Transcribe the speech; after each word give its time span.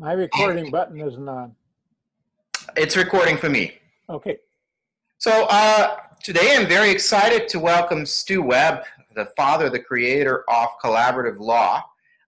My 0.00 0.12
recording 0.12 0.70
button 0.70 0.98
isn't 0.98 1.28
on. 1.28 1.54
It's 2.74 2.96
recording 2.96 3.36
for 3.36 3.50
me. 3.50 3.74
Okay. 4.08 4.38
So 5.18 5.46
uh, 5.50 5.96
today 6.24 6.56
I'm 6.56 6.66
very 6.66 6.88
excited 6.88 7.48
to 7.50 7.58
welcome 7.58 8.06
Stu 8.06 8.40
Webb, 8.40 8.84
the 9.14 9.26
father, 9.36 9.68
the 9.68 9.78
creator 9.78 10.42
of 10.48 10.68
collaborative 10.82 11.38
law, 11.38 11.84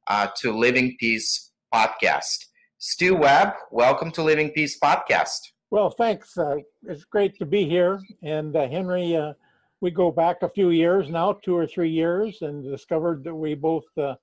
uh, 0.08 0.28
to 0.36 0.52
Living 0.52 0.98
Peace 1.00 1.52
podcast. 1.72 2.44
Stu 2.76 3.16
Webb, 3.16 3.54
welcome 3.70 4.10
to 4.10 4.22
Living 4.22 4.50
Peace 4.50 4.78
podcast. 4.78 5.38
Well, 5.70 5.88
thanks. 5.88 6.36
Uh, 6.36 6.56
it's 6.82 7.04
great 7.04 7.38
to 7.38 7.46
be 7.46 7.66
here. 7.66 8.02
And 8.22 8.54
uh, 8.54 8.68
Henry, 8.68 9.16
uh, 9.16 9.32
we 9.80 9.90
go 9.92 10.12
back 10.12 10.42
a 10.42 10.50
few 10.50 10.68
years 10.68 11.08
now, 11.08 11.32
two 11.42 11.56
or 11.56 11.66
three 11.66 11.88
years, 11.88 12.42
and 12.42 12.62
discovered 12.62 13.24
that 13.24 13.34
we 13.34 13.54
both 13.54 13.86
uh, 13.96 14.16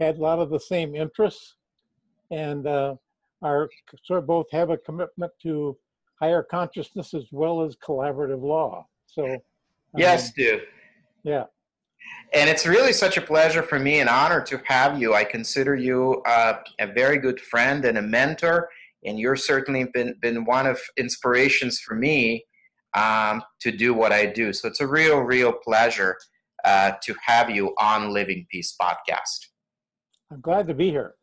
had 0.00 0.18
a 0.18 0.20
lot 0.20 0.40
of 0.40 0.50
the 0.50 0.58
same 0.58 0.96
interests 0.96 1.54
and 2.30 2.66
uh, 2.66 2.94
are 3.42 3.68
sort 4.04 4.20
of 4.20 4.26
both 4.26 4.46
have 4.52 4.70
a 4.70 4.76
commitment 4.78 5.32
to 5.42 5.76
higher 6.20 6.42
consciousness 6.42 7.14
as 7.14 7.24
well 7.30 7.62
as 7.62 7.76
collaborative 7.76 8.42
law. 8.42 8.86
So, 9.06 9.24
um, 9.26 9.40
yes, 9.96 10.30
Stu. 10.30 10.60
Yeah. 11.24 11.44
And 12.32 12.48
it's 12.48 12.66
really 12.66 12.92
such 12.92 13.16
a 13.16 13.20
pleasure 13.20 13.62
for 13.62 13.78
me 13.78 14.00
and 14.00 14.08
honor 14.08 14.40
to 14.42 14.60
have 14.66 15.00
you. 15.00 15.14
I 15.14 15.24
consider 15.24 15.74
you 15.74 16.22
uh, 16.26 16.58
a 16.78 16.86
very 16.86 17.18
good 17.18 17.40
friend 17.40 17.84
and 17.84 17.98
a 17.98 18.02
mentor, 18.02 18.68
and 19.04 19.18
you're 19.18 19.36
certainly 19.36 19.84
been, 19.92 20.14
been 20.20 20.44
one 20.44 20.66
of 20.66 20.80
inspirations 20.96 21.80
for 21.80 21.94
me 21.94 22.44
um, 22.94 23.42
to 23.60 23.70
do 23.70 23.92
what 23.92 24.12
I 24.12 24.26
do. 24.26 24.52
So 24.52 24.68
it's 24.68 24.80
a 24.80 24.86
real, 24.86 25.20
real 25.20 25.52
pleasure 25.52 26.16
uh, 26.64 26.92
to 27.02 27.14
have 27.24 27.50
you 27.50 27.74
on 27.78 28.12
Living 28.12 28.46
Peace 28.50 28.74
podcast. 28.80 29.46
I'm 30.30 30.40
glad 30.40 30.66
to 30.68 30.74
be 30.74 30.90
here. 30.90 31.14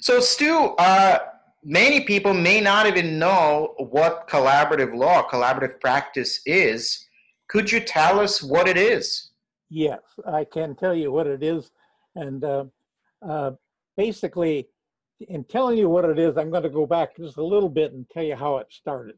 So, 0.00 0.18
Stu, 0.18 0.74
uh, 0.78 1.18
many 1.62 2.00
people 2.00 2.32
may 2.32 2.60
not 2.60 2.86
even 2.86 3.18
know 3.18 3.74
what 3.76 4.28
collaborative 4.28 4.96
law, 4.96 5.28
collaborative 5.28 5.78
practice 5.78 6.40
is. 6.46 7.06
Could 7.48 7.70
you 7.70 7.80
tell 7.80 8.18
us 8.18 8.42
what 8.42 8.66
it 8.66 8.78
is? 8.78 9.30
Yes, 9.68 10.00
I 10.26 10.44
can 10.44 10.74
tell 10.74 10.94
you 10.94 11.12
what 11.12 11.26
it 11.26 11.42
is. 11.42 11.70
And 12.16 12.42
uh, 12.42 12.64
uh, 13.20 13.52
basically, 13.96 14.68
in 15.28 15.44
telling 15.44 15.76
you 15.76 15.90
what 15.90 16.06
it 16.06 16.18
is, 16.18 16.38
I'm 16.38 16.50
going 16.50 16.62
to 16.62 16.70
go 16.70 16.86
back 16.86 17.16
just 17.18 17.36
a 17.36 17.44
little 17.44 17.68
bit 17.68 17.92
and 17.92 18.08
tell 18.08 18.22
you 18.22 18.36
how 18.36 18.56
it 18.56 18.68
started. 18.70 19.16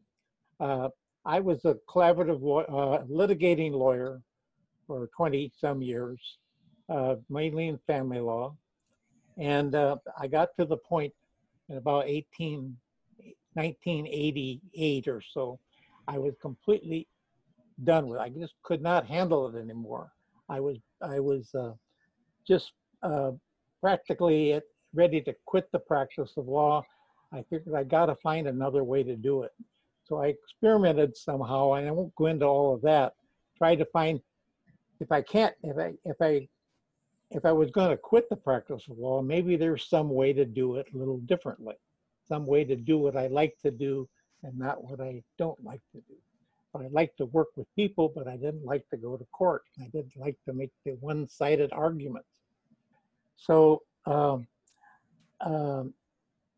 Uh, 0.59 0.89
I 1.25 1.39
was 1.39 1.65
a 1.65 1.77
collaborative 1.89 2.43
uh, 2.69 3.05
litigating 3.05 3.73
lawyer 3.73 4.21
for 4.89 5.09
20 5.17 5.53
some 5.57 5.81
years, 5.81 6.39
uh, 6.89 7.17
mainly 7.31 7.69
in 7.69 7.79
family 7.87 8.19
law. 8.19 8.57
And 9.39 9.75
uh, 9.75 9.97
I 10.19 10.27
got 10.27 10.51
to 10.59 10.65
the 10.65 10.77
point 10.77 11.13
in 11.69 11.77
about 11.77 12.07
18, 12.07 12.77
1988 13.55 15.09
or 15.09 15.23
so, 15.33 15.59
I 16.09 16.19
was 16.19 16.35
completely 16.41 17.07
done 17.85 18.09
with 18.09 18.21
it. 18.21 18.23
I 18.23 18.29
just 18.29 18.55
could 18.63 18.83
not 18.83 19.07
handle 19.07 19.49
it 19.49 19.59
anymore. 19.59 20.13
I 20.49 20.61
was, 20.61 20.79
I 21.01 21.21
was 21.21 21.55
uh, 21.55 21.73
just 22.47 22.73
uh, 23.03 23.33
practically 23.81 24.61
ready 24.95 25.21
to 25.23 25.35
quit 25.47 25.71
the 25.73 25.79
practice 25.79 26.33
of 26.37 26.49
law. 26.49 26.85
I 27.33 27.43
figured 27.49 27.75
I 27.75 27.85
got 27.85 28.07
to 28.07 28.17
find 28.17 28.47
another 28.47 28.85
way 28.85 29.03
to 29.03 29.17
do 29.17 29.43
it. 29.43 29.53
So 30.05 30.19
I 30.19 30.27
experimented 30.27 31.17
somehow, 31.17 31.75
and 31.75 31.89
I 31.89 31.91
won't 31.91 32.15
go 32.17 32.27
into 32.27 32.45
all 32.45 32.75
of 32.75 32.83
that. 32.83 33.15
Tried 33.57 33.77
to 33.77 33.87
find 33.87 34.21
if 35.01 35.11
I 35.11 35.23
can't, 35.23 35.55
if 35.63 35.79
I 35.79 35.93
if 36.05 36.17
I 36.21 36.49
if 37.35 37.45
I 37.45 37.53
was 37.53 37.71
going 37.71 37.91
to 37.91 37.97
quit 37.97 38.29
the 38.29 38.37
practice 38.37 38.85
of 38.91 38.99
law, 38.99 39.23
maybe 39.23 39.57
there's 39.57 39.89
some 39.89 40.11
way 40.11 40.33
to 40.33 40.45
do 40.45 40.77
it 40.77 40.87
a 40.95 40.97
little 40.97 41.19
differently, 41.19 41.75
some 42.29 42.47
way 42.47 42.65
to 42.65 42.77
do 42.77 42.99
what 42.99 43.17
I 43.17 43.27
like 43.29 43.57
to 43.63 43.71
do 43.71 44.09
and 44.43 44.59
not 44.59 44.85
what 44.85 45.01
I 45.01 45.23
don't 45.39 45.63
like 45.65 45.81
to 45.93 45.99
do. 46.09 46.15
But 46.73 46.83
I 46.83 46.89
like 46.89 47.17
to 47.17 47.27
work 47.27 47.49
with 47.57 47.67
people, 47.75 48.13
but 48.15 48.29
I 48.29 48.37
didn't 48.37 48.65
like 48.65 48.89
to 48.91 48.97
go 48.97 49.17
to 49.17 49.25
court. 49.33 49.63
I 49.81 49.89
didn't 49.93 50.17
like 50.17 50.37
to 50.47 50.53
make 50.53 50.71
the 50.85 50.93
one-sided 51.01 51.73
arguments. 51.73 52.29
So 53.37 53.83
um, 54.07 54.47
um, 55.41 55.95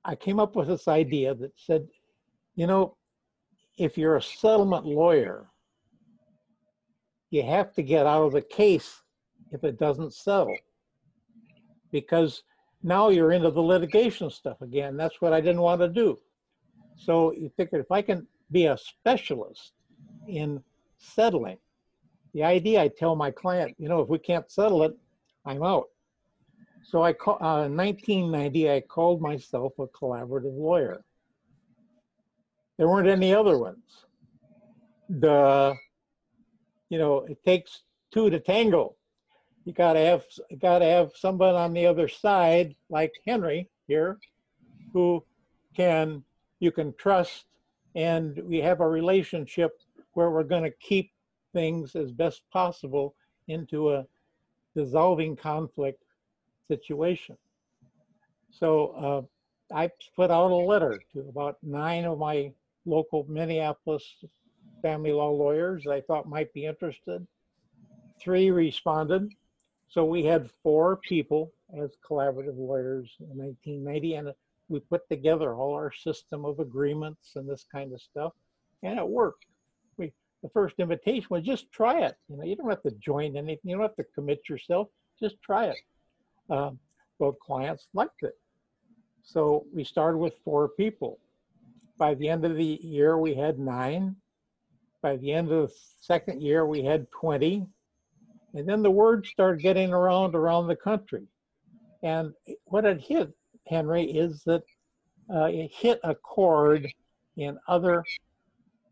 I 0.05 0.15
came 0.15 0.39
up 0.39 0.57
with 0.57 0.69
this 0.69 0.89
idea 0.89 1.35
that 1.35 1.53
said, 1.57 1.87
you 2.57 2.67
know, 2.67 2.97
if 3.79 3.99
you're 3.99 4.17
a 4.17 4.23
settlement 4.23 4.87
lawyer, 4.87 5.47
you 7.31 7.43
have 7.43 7.73
to 7.75 7.83
get 7.83 8.07
out 8.07 8.23
of 8.23 8.33
the 8.33 8.43
case 8.43 9.03
if 9.51 9.65
it 9.65 9.79
doesn't 9.79 10.13
settle. 10.13 10.57
Because 11.95 12.43
now 12.83 13.09
you're 13.09 13.31
into 13.31 13.53
the 13.53 13.63
litigation 13.63 14.29
stuff 14.29 14.61
again. 14.61 14.97
That's 14.97 15.21
what 15.21 15.33
I 15.33 15.41
didn't 15.41 15.61
want 15.61 15.81
to 15.81 15.89
do. 15.89 16.19
So 16.97 17.33
you 17.33 17.53
figured 17.57 17.81
if 17.81 17.93
I 17.93 18.03
can 18.03 18.27
be 18.51 18.67
a 18.67 18.77
specialist 18.77 19.75
in 20.27 20.61
settling, 20.99 21.59
the 22.33 22.43
idea 22.43 22.83
I 22.83 22.89
tell 22.89 23.15
my 23.15 23.31
client, 23.31 23.77
you 23.79 23.89
know, 23.89 24.01
if 24.01 24.09
we 24.09 24.19
can't 24.19 24.51
settle 24.51 24.83
it, 24.83 24.93
I'm 25.47 25.63
out. 25.63 25.87
So 26.83 27.05
I 27.05 27.13
call, 27.13 27.39
uh, 27.41 27.67
in 27.67 27.77
1990, 27.77 28.73
I 28.73 28.81
called 28.81 29.21
myself 29.21 29.75
a 29.79 29.87
collaborative 29.87 30.59
lawyer. 30.59 31.05
There 32.77 32.89
weren't 32.89 33.09
any 33.09 33.33
other 33.33 33.57
ones. 33.57 33.85
The, 35.09 35.75
you 36.91 36.99
know, 36.99 37.19
it 37.21 37.39
takes 37.45 37.85
two 38.13 38.31
to 38.31 38.41
tango 38.41 38.97
you 39.65 39.73
gotta 39.73 40.01
have 40.01 40.25
gotta 40.61 40.85
have 40.85 41.13
someone 41.15 41.55
on 41.55 41.73
the 41.73 41.87
other 41.87 42.09
side 42.09 42.75
like 42.91 43.13
henry 43.27 43.69
here 43.87 44.19
who 44.93 45.25
can 45.77 46.23
you 46.61 46.71
can 46.71 46.95
trust 46.95 47.47
and 47.95 48.41
we 48.45 48.59
have 48.59 48.81
a 48.81 48.89
relationship 48.89 49.79
where 50.15 50.31
we're 50.31 50.45
going 50.45 50.63
to 50.63 50.71
keep 50.81 51.11
things 51.53 51.95
as 51.95 52.11
best 52.11 52.43
possible 52.53 53.15
into 53.49 53.93
a 53.93 54.05
dissolving 54.75 55.37
conflict 55.37 56.03
situation. 56.69 57.37
So 58.51 58.89
uh, 59.71 59.75
i 59.75 59.91
put 60.15 60.31
out 60.31 60.51
a 60.51 60.55
letter 60.55 61.01
to 61.13 61.21
about 61.29 61.57
nine 61.63 62.05
of 62.05 62.19
my 62.19 62.53
local 62.85 63.25
minneapolis 63.29 64.05
family 64.83 65.11
law 65.11 65.31
lawyers 65.31 65.87
i 65.87 66.01
thought 66.03 66.29
might 66.29 66.53
be 66.53 66.67
interested. 66.67 67.27
Three 68.21 68.51
responded 68.51 69.33
so 69.95 70.05
we 70.05 70.25
had 70.25 70.51
four 70.65 70.97
people 70.97 71.53
as 71.81 71.91
collaborative 72.09 72.59
lawyers 72.59 73.15
in 73.21 73.39
1990, 73.39 74.15
and 74.17 74.33
we 74.69 74.81
put 74.81 75.09
together 75.09 75.55
all 75.55 75.73
our 75.73 75.93
system 75.93 76.45
of 76.45 76.59
agreements 76.59 77.37
and 77.37 77.49
this 77.49 77.65
kind 77.71 77.93
of 77.93 78.03
stuff, 78.03 78.33
and 78.83 78.99
it 78.99 79.07
worked. 79.07 79.47
We 79.97 80.13
the 80.43 80.49
first 80.49 80.75
invitation 80.81 81.29
was 81.31 81.45
just 81.45 81.71
try 81.71 82.01
it. 82.01 82.17
You 82.29 82.37
know, 82.37 82.43
you 82.43 82.57
don't 82.57 82.69
have 82.69 82.83
to 82.83 82.91
join 82.99 83.37
anything. 83.37 83.71
You 83.71 83.77
don't 83.77 83.83
have 83.83 83.95
to 83.95 84.05
commit 84.17 84.49
yourself. 84.49 84.89
Just 85.21 85.41
try 85.43 85.67
it. 85.67 85.77
Um, 86.51 86.81
both 87.21 87.39
clients 87.39 87.87
liked 87.95 88.25
it. 88.25 88.35
So 89.23 89.65
we 89.73 89.85
started 89.85 90.19
with 90.19 90.35
four 90.45 90.71
people. 90.71 91.21
By 91.99 92.15
the 92.15 92.29
end 92.29 92.45
of 92.45 92.57
the 92.57 92.81
year, 92.83 93.17
we 93.17 93.35
had 93.35 93.61
nine. 93.61 94.17
By 95.03 95.19
the 95.19 95.33
end 95.33 95.53
of 95.53 95.69
the 95.69 95.75
second 96.01 96.43
year, 96.43 96.67
we 96.67 96.83
had 96.83 97.07
20. 97.13 97.69
And 98.55 98.69
then 98.69 98.83
the 98.83 98.91
word 98.91 99.27
started 99.27 99.61
getting 99.61 99.93
around 99.93 100.35
around 100.35 100.69
the 100.69 100.77
country. 100.77 101.27
And 102.03 102.33
what 102.65 102.85
it 102.85 103.01
hit, 103.01 103.33
Henry, 103.67 104.05
is 104.05 104.43
that 104.45 104.63
uh, 105.33 105.47
it 105.47 105.71
hit 105.73 105.99
a 106.05 106.15
chord 106.15 106.87
in 107.37 107.59
other 107.67 108.05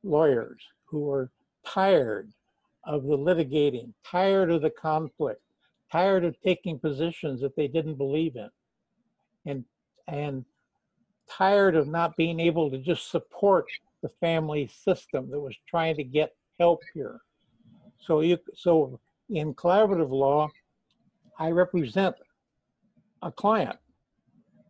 lawyers 0.03 0.61
who 0.85 1.00
were 1.00 1.31
tired 1.64 2.32
of 2.85 3.05
the 3.05 3.17
litigating, 3.17 3.93
tired 4.05 4.50
of 4.50 4.62
the 4.62 4.70
conflict, 4.70 5.41
tired 5.91 6.25
of 6.25 6.41
taking 6.43 6.79
positions 6.79 7.41
that 7.41 7.55
they 7.55 7.69
didn't 7.69 7.94
believe 7.94 8.35
in, 8.35 8.50
and 9.47 9.64
and 10.09 10.44
tired 11.29 11.76
of 11.76 11.87
not 11.87 12.17
being 12.17 12.41
able 12.41 12.70
to 12.70 12.79
just 12.79 13.11
support 13.11 13.67
the 14.03 14.09
family 14.20 14.67
system 14.67 15.31
that 15.31 15.38
was 15.38 15.55
trying 15.69 15.94
to 15.94 16.03
get 16.03 16.35
help 16.59 16.81
here. 16.93 17.20
So 18.00 18.20
you 18.20 18.38
so 18.55 18.99
in 19.32 19.55
collaborative 19.55 20.11
law, 20.11 20.50
I 21.38 21.50
represent 21.50 22.14
a 23.23 23.32
client, 23.32 23.76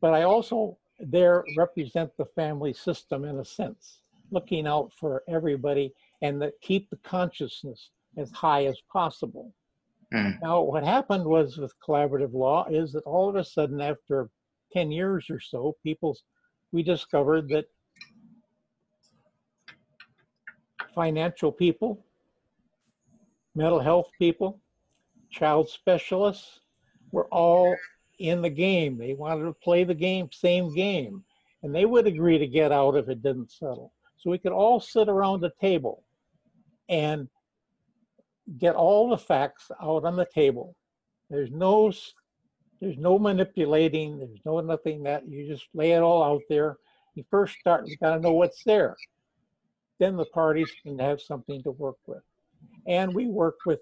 but 0.00 0.14
I 0.14 0.22
also 0.22 0.78
there 1.00 1.44
represent 1.56 2.10
the 2.16 2.26
family 2.26 2.72
system 2.72 3.24
in 3.24 3.40
a 3.40 3.44
sense, 3.44 4.00
looking 4.30 4.66
out 4.66 4.92
for 4.92 5.24
everybody 5.28 5.92
and 6.22 6.40
that 6.40 6.54
keep 6.62 6.88
the 6.90 6.96
consciousness 6.98 7.90
as 8.16 8.30
high 8.30 8.66
as 8.66 8.78
possible. 8.92 9.52
Mm. 10.14 10.40
Now, 10.42 10.60
what 10.60 10.84
happened 10.84 11.24
was 11.24 11.56
with 11.56 11.74
collaborative 11.86 12.34
law 12.34 12.66
is 12.70 12.92
that 12.92 13.04
all 13.04 13.28
of 13.28 13.34
a 13.34 13.44
sudden, 13.44 13.80
after 13.80 14.28
10 14.72 14.92
years 14.92 15.26
or 15.28 15.40
so, 15.40 15.76
people, 15.82 16.16
we 16.70 16.82
discovered 16.82 17.48
that 17.48 17.64
financial 20.94 21.50
people 21.50 22.04
mental 23.54 23.80
health 23.80 24.08
people, 24.18 24.60
child 25.30 25.68
specialists 25.68 26.60
were 27.10 27.26
all 27.26 27.76
in 28.18 28.42
the 28.42 28.50
game. 28.50 28.98
They 28.98 29.14
wanted 29.14 29.44
to 29.44 29.52
play 29.52 29.84
the 29.84 29.94
game, 29.94 30.30
same 30.32 30.74
game, 30.74 31.24
and 31.62 31.74
they 31.74 31.84
would 31.84 32.06
agree 32.06 32.38
to 32.38 32.46
get 32.46 32.72
out 32.72 32.96
if 32.96 33.08
it 33.08 33.22
didn't 33.22 33.50
settle. 33.50 33.92
So 34.18 34.30
we 34.30 34.38
could 34.38 34.52
all 34.52 34.80
sit 34.80 35.08
around 35.08 35.40
the 35.40 35.52
table 35.60 36.04
and 36.88 37.28
get 38.58 38.74
all 38.74 39.10
the 39.10 39.18
facts 39.18 39.70
out 39.80 40.04
on 40.04 40.16
the 40.16 40.26
table. 40.26 40.76
There's 41.30 41.50
no 41.50 41.92
there's 42.80 42.98
no 42.98 43.18
manipulating. 43.18 44.18
There's 44.18 44.40
no 44.44 44.60
nothing 44.60 45.04
that 45.04 45.28
you 45.28 45.46
just 45.46 45.68
lay 45.72 45.92
it 45.92 46.02
all 46.02 46.22
out 46.22 46.42
there. 46.48 46.76
You 47.14 47.24
first 47.30 47.56
start. 47.58 47.86
You 47.86 47.96
got 47.96 48.16
to 48.16 48.20
know 48.20 48.32
what's 48.32 48.64
there. 48.64 48.96
Then 49.98 50.16
the 50.16 50.24
parties 50.26 50.70
can 50.82 50.98
have 50.98 51.20
something 51.20 51.62
to 51.62 51.70
work 51.70 51.96
with, 52.06 52.22
and 52.86 53.14
we 53.14 53.26
work 53.26 53.58
with 53.66 53.80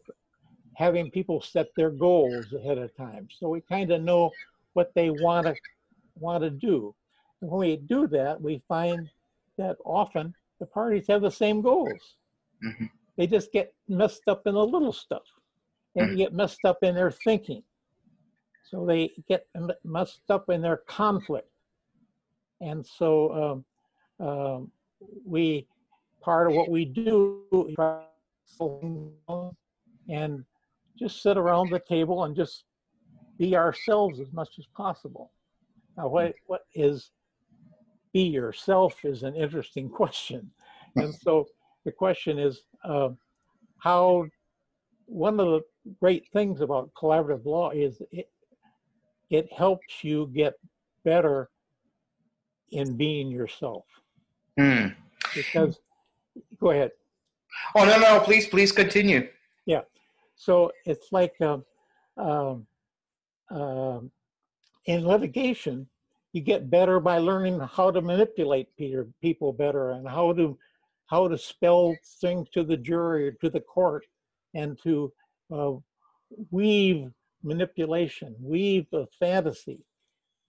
having 0.75 1.11
people 1.11 1.41
set 1.41 1.69
their 1.77 1.91
goals 1.91 2.53
ahead 2.53 2.79
of 2.79 2.95
time, 2.97 3.29
so 3.39 3.49
we 3.49 3.61
kind 3.61 3.91
of 3.91 4.03
know 4.03 4.31
what 4.75 4.93
they 4.95 5.11
want 5.11 5.47
to 5.47 5.55
want 6.17 6.43
to 6.43 6.51
do. 6.51 6.95
And 7.41 7.51
when 7.51 7.61
we 7.61 7.77
do 7.77 8.07
that, 8.09 8.41
we 8.41 8.63
find 8.69 9.09
that 9.57 9.77
often 9.85 10.35
the 10.59 10.67
parties 10.67 11.07
have 11.09 11.23
the 11.23 11.31
same 11.31 11.63
goals. 11.63 12.17
Mm-hmm. 12.65 12.87
They 13.17 13.27
just 13.27 13.53
get 13.53 13.75
messed 13.89 14.23
up 14.29 14.47
in 14.47 14.55
the 14.55 14.65
little 14.65 14.93
stuff 14.93 15.23
and 15.97 16.09
mm-hmm. 16.09 16.17
get 16.17 16.35
messed 16.35 16.65
up 16.65 16.79
in 16.83 16.95
their 16.95 17.11
thinking. 17.11 17.63
So 18.71 18.87
they 18.87 19.11
get 19.29 19.47
messed 19.85 20.31
up 20.31 20.49
in 20.49 20.63
their 20.63 20.77
conflict. 20.77 21.49
And 22.61 22.87
so 22.87 23.65
um, 24.21 24.27
um, 24.27 24.71
we, 25.25 25.67
part 26.21 26.49
of 26.49 26.55
what 26.55 26.69
we 26.71 26.85
do 26.85 27.43
and 30.09 30.45
just 30.99 31.23
sit 31.23 31.37
around 31.37 31.71
the 31.71 31.81
table 31.81 32.25
and 32.25 32.37
just 32.37 32.65
be 33.39 33.57
ourselves 33.57 34.21
as 34.21 34.33
much 34.33 34.51
as 34.59 34.67
possible. 34.77 35.33
Now, 35.97 36.09
what, 36.09 36.35
what 36.47 36.63
is 36.75 37.11
be 38.13 38.23
yourself 38.23 39.05
is 39.05 39.23
an 39.23 39.35
interesting 39.37 39.89
question. 40.01 40.51
And 40.97 41.15
so 41.15 41.47
the 41.85 41.93
question 41.93 42.39
is 42.39 42.63
uh, 42.85 43.11
how 43.79 44.27
one 45.07 45.41
of 45.41 45.47
the 45.47 45.61
great 46.01 46.27
things 46.33 46.61
about 46.61 46.91
collaborative 46.95 47.45
law 47.45 47.71
is 47.71 48.03
it, 48.11 48.29
it 49.31 49.53
helps 49.53 50.03
you 50.03 50.31
get 50.35 50.55
better 51.05 51.49
in 52.73 52.97
being 52.97 53.31
yourself. 53.31 53.85
Mm. 54.59 54.95
Because, 55.35 55.79
go 56.61 56.71
ahead. 56.71 56.91
Oh, 57.75 57.85
no, 57.85 57.99
no, 57.99 58.21
please, 58.21 58.47
please 58.47 58.73
continue. 58.73 59.29
Yeah. 59.67 59.83
So 60.37 60.73
it's 60.85 61.13
like 61.13 61.35
um, 61.41 61.65
um, 62.17 62.67
um 63.51 64.11
in 64.87 65.07
litigation, 65.07 65.87
you 66.33 66.41
get 66.41 66.71
better 66.71 67.01
by 67.01 67.19
learning 67.19 67.61
how 67.61 67.91
to 67.91 68.01
manipulate 68.01 68.75
Peter, 68.77 69.07
people 69.21 69.53
better 69.53 69.91
and 69.91 70.09
how 70.09 70.33
to 70.33 70.57
how 71.07 71.27
to 71.27 71.37
spell 71.37 71.97
things 72.21 72.49
to 72.51 72.63
the 72.63 72.77
jury 72.77 73.29
or 73.29 73.33
to 73.33 73.51
the 73.51 73.61
court 73.61 74.07
and 74.55 74.79
to 74.81 75.13
uh, 75.53 75.73
weave 76.51 77.11
manipulation, 77.43 78.35
weave 78.41 78.87
a 78.93 79.07
fantasy. 79.19 79.81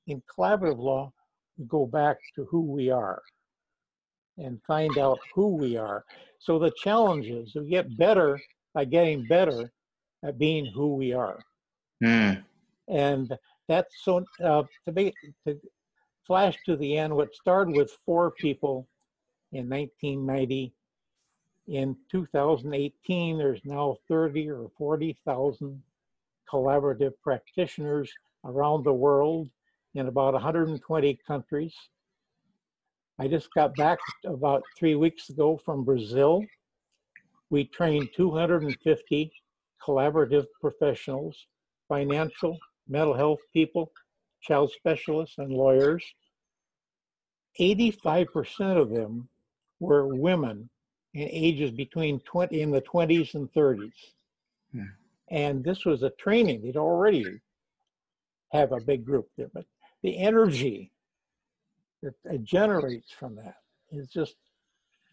In 0.05 0.21
collaborative 0.21 0.77
law, 0.77 1.11
we 1.57 1.65
go 1.65 1.87
back 1.87 2.17
to 2.35 2.45
who 2.45 2.61
we 2.61 2.91
are 2.91 3.21
and 4.37 4.61
find 4.65 4.97
out 4.97 5.19
who 5.33 5.55
we 5.55 5.77
are. 5.77 6.03
So 6.39 6.57
the 6.57 6.71
challenge 6.77 7.27
is 7.27 7.53
we 7.55 7.69
get 7.69 7.97
better 7.97 8.39
by 8.73 8.85
getting 8.85 9.25
better 9.27 9.71
at 10.23 10.37
being 10.37 10.65
who 10.65 10.95
we 10.95 11.13
are. 11.13 11.39
Mm. 12.03 12.43
And 12.87 13.37
that's 13.67 13.93
so 14.03 14.25
uh, 14.43 14.63
to 14.85 14.91
be 14.91 15.13
to 15.47 15.59
flash 16.25 16.57
to 16.65 16.75
the 16.75 16.97
end. 16.97 17.15
What 17.15 17.35
started 17.35 17.75
with 17.75 17.97
four 18.05 18.31
people 18.31 18.87
in 19.51 19.69
1990, 19.69 20.73
in 21.67 21.95
2018, 22.09 23.37
there's 23.37 23.61
now 23.65 23.97
30 24.07 24.49
or 24.49 24.71
40,000 24.77 25.81
collaborative 26.51 27.13
practitioners 27.23 28.11
around 28.45 28.83
the 28.83 28.93
world 28.93 29.49
in 29.93 30.07
about 30.07 30.33
120 30.33 31.19
countries. 31.27 31.73
I 33.21 33.27
just 33.27 33.53
got 33.53 33.75
back 33.75 33.99
about 34.25 34.63
three 34.75 34.95
weeks 34.95 35.29
ago 35.29 35.61
from 35.63 35.83
Brazil. 35.83 36.43
We 37.51 37.65
trained 37.65 38.09
250 38.15 39.31
collaborative 39.79 40.47
professionals, 40.59 41.45
financial, 41.87 42.57
mental 42.87 43.13
health 43.13 43.37
people, 43.53 43.91
child 44.41 44.71
specialists, 44.71 45.37
and 45.37 45.53
lawyers. 45.53 46.03
85% 47.59 48.81
of 48.81 48.89
them 48.89 49.29
were 49.79 50.15
women 50.15 50.67
in 51.13 51.27
ages 51.29 51.69
between 51.69 52.21
20 52.21 52.59
in 52.59 52.71
the 52.71 52.81
20s 52.81 53.35
and 53.35 53.53
30s. 53.53 53.91
Hmm. 54.71 54.83
And 55.29 55.63
this 55.63 55.85
was 55.85 56.01
a 56.01 56.09
training. 56.09 56.63
They'd 56.63 56.75
already 56.75 57.39
have 58.51 58.71
a 58.71 58.81
big 58.81 59.05
group 59.05 59.29
there, 59.37 59.51
but 59.53 59.65
the 60.01 60.17
energy 60.17 60.91
that 62.01 62.15
it 62.25 62.43
generates 62.43 63.11
from 63.11 63.35
that 63.35 63.55
is 63.91 64.07
just 64.07 64.35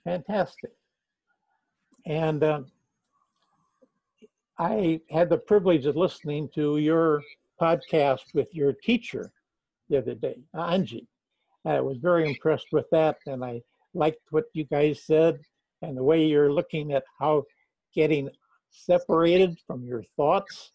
fantastic. 0.05 0.73
And 2.06 2.43
uh, 2.43 2.62
I 4.58 5.00
had 5.11 5.29
the 5.29 5.38
privilege 5.38 5.87
of 5.87 5.96
listening 5.96 6.49
to 6.55 6.79
your 6.79 7.23
podcast 7.61 8.35
with 8.35 8.55
your 8.55 8.73
teacher 8.73 9.31
the 9.88 9.99
other 9.99 10.14
day, 10.14 10.38
Angie. 10.55 11.06
I 11.64 11.81
was 11.81 11.99
very 11.99 12.26
impressed 12.26 12.69
with 12.73 12.87
that, 12.93 13.19
and 13.26 13.44
I 13.44 13.61
liked 13.94 14.23
what 14.31 14.44
you 14.55 14.64
guys 14.64 15.02
said 15.05 15.38
and 15.82 15.96
the 15.96 16.02
way 16.02 16.25
you're 16.25 16.52
looking 16.52 16.93
at 16.93 17.05
how 17.19 17.44
getting 17.94 18.31
separated 18.70 19.58
from 19.67 19.85
your 19.85 20.02
thoughts 20.17 20.73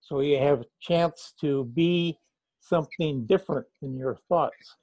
so 0.00 0.20
you 0.20 0.38
have 0.38 0.60
a 0.60 0.66
chance 0.80 1.32
to 1.40 1.64
be 1.66 2.18
something 2.60 3.24
different 3.26 3.66
than 3.80 3.96
your 3.96 4.16
thoughts. 4.28 4.76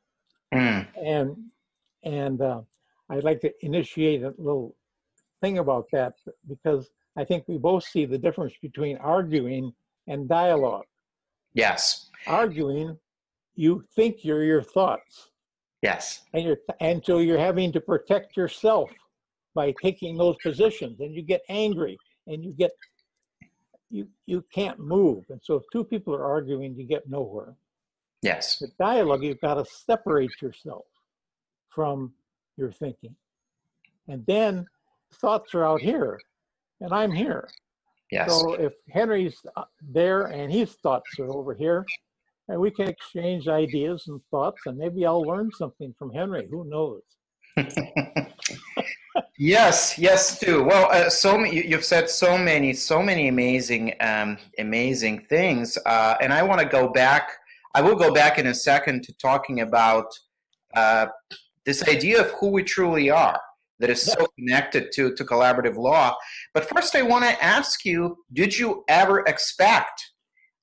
Mm. 0.54 0.88
And 1.04 1.36
and 2.04 2.42
uh, 2.42 2.62
I'd 3.10 3.24
like 3.24 3.42
to 3.42 3.52
initiate 3.62 4.24
a 4.24 4.34
little 4.38 4.76
thing 5.42 5.58
about 5.58 5.88
that 5.92 6.14
because 6.48 6.90
I 7.18 7.24
think 7.24 7.46
we 7.48 7.58
both 7.58 7.84
see 7.84 8.06
the 8.06 8.18
difference 8.18 8.54
between 8.62 8.98
arguing 8.98 9.74
and 10.08 10.28
dialogue. 10.28 10.86
Yes. 11.54 12.10
Arguing, 12.28 12.98
you 13.56 13.84
think 13.96 14.24
you're 14.24 14.44
your 14.44 14.64
thoughts. 14.64 15.30
Yes. 15.82 16.22
And 16.34 16.44
you're 16.44 16.58
and 16.80 17.04
so 17.06 17.20
you're 17.20 17.40
having 17.40 17.72
to 17.74 17.82
protect 17.82 18.36
yourself 18.38 18.90
by 19.56 19.74
taking 19.82 20.18
those 20.18 20.36
positions 20.44 21.00
and 21.00 21.16
you 21.16 21.22
get 21.22 21.42
angry 21.50 21.98
and 22.28 22.44
you 22.44 22.54
get 22.54 22.72
you 23.90 24.08
you 24.26 24.44
can't 24.54 24.80
move. 24.80 25.26
And 25.30 25.40
so 25.44 25.56
if 25.56 25.64
two 25.72 25.84
people 25.84 26.14
are 26.14 26.26
arguing, 26.26 26.76
you 26.76 26.86
get 26.86 27.10
nowhere. 27.10 27.56
Yes. 28.22 28.58
The 28.60 28.70
dialogue, 28.80 29.24
you've 29.24 29.42
got 29.42 29.56
to 29.56 29.66
separate 29.66 30.42
yourself 30.42 30.86
from 31.70 32.14
your 32.58 32.72
thinking. 32.72 33.16
And 34.08 34.26
then 34.26 34.66
thoughts 35.14 35.56
are 35.56 35.66
out 35.66 35.82
here 35.82 36.20
and 36.82 36.94
I'm 36.94 37.12
here. 37.12 37.50
Yes. 38.12 38.30
So 38.30 38.54
if 38.54 38.74
Henry's 38.90 39.38
uh, 39.56 39.66
there 39.82 40.24
and 40.26 40.52
his 40.52 40.74
thoughts 40.74 41.08
are 41.20 41.32
over 41.32 41.54
here, 41.54 41.86
and 42.48 42.60
we 42.60 42.72
can 42.72 42.88
exchange 42.88 43.48
ideas 43.48 44.06
and 44.08 44.20
thoughts, 44.32 44.62
and 44.66 44.78
maybe 44.78 45.06
I'll 45.06 45.22
learn 45.22 45.52
something 45.52 45.94
from 45.98 46.12
Henry. 46.12 46.48
Who 46.50 46.66
knows? 46.68 47.04
yes, 49.38 50.00
yes, 50.00 50.38
Stu. 50.38 50.64
Well, 50.64 50.90
uh, 50.92 51.10
so 51.10 51.38
many, 51.38 51.68
you've 51.68 51.86
said 51.86 52.10
so 52.10 52.38
many, 52.38 52.74
so 52.74 53.04
many 53.04 53.28
amazing, 53.28 53.94
um, 54.00 54.40
amazing 54.58 55.20
things, 55.22 55.78
uh, 55.86 56.16
and 56.22 56.34
I 56.34 56.42
want 56.42 56.60
to 56.62 56.68
go 56.68 56.88
back. 56.88 57.30
I 57.76 57.82
will 57.82 57.96
go 57.96 58.14
back 58.14 58.40
in 58.40 58.48
a 58.48 58.54
second 58.54 59.04
to 59.04 59.14
talking 59.14 59.62
about 59.62 60.06
uh, 60.74 61.08
this 61.66 61.88
idea 61.88 62.22
of 62.22 62.32
who 62.32 62.50
we 62.50 62.64
truly 62.64 63.10
are 63.10 63.40
that 63.80 63.90
is 63.90 64.02
so 64.02 64.28
connected 64.38 64.92
to, 64.94 65.14
to 65.16 65.24
collaborative 65.24 65.78
law. 65.78 66.16
But 66.54 66.68
first, 66.68 66.96
I 66.96 67.02
want 67.02 67.26
to 67.26 67.44
ask 67.44 67.86
you 67.86 68.18
did 68.34 68.58
you 68.58 68.84
ever 68.88 69.22
expect 69.22 70.12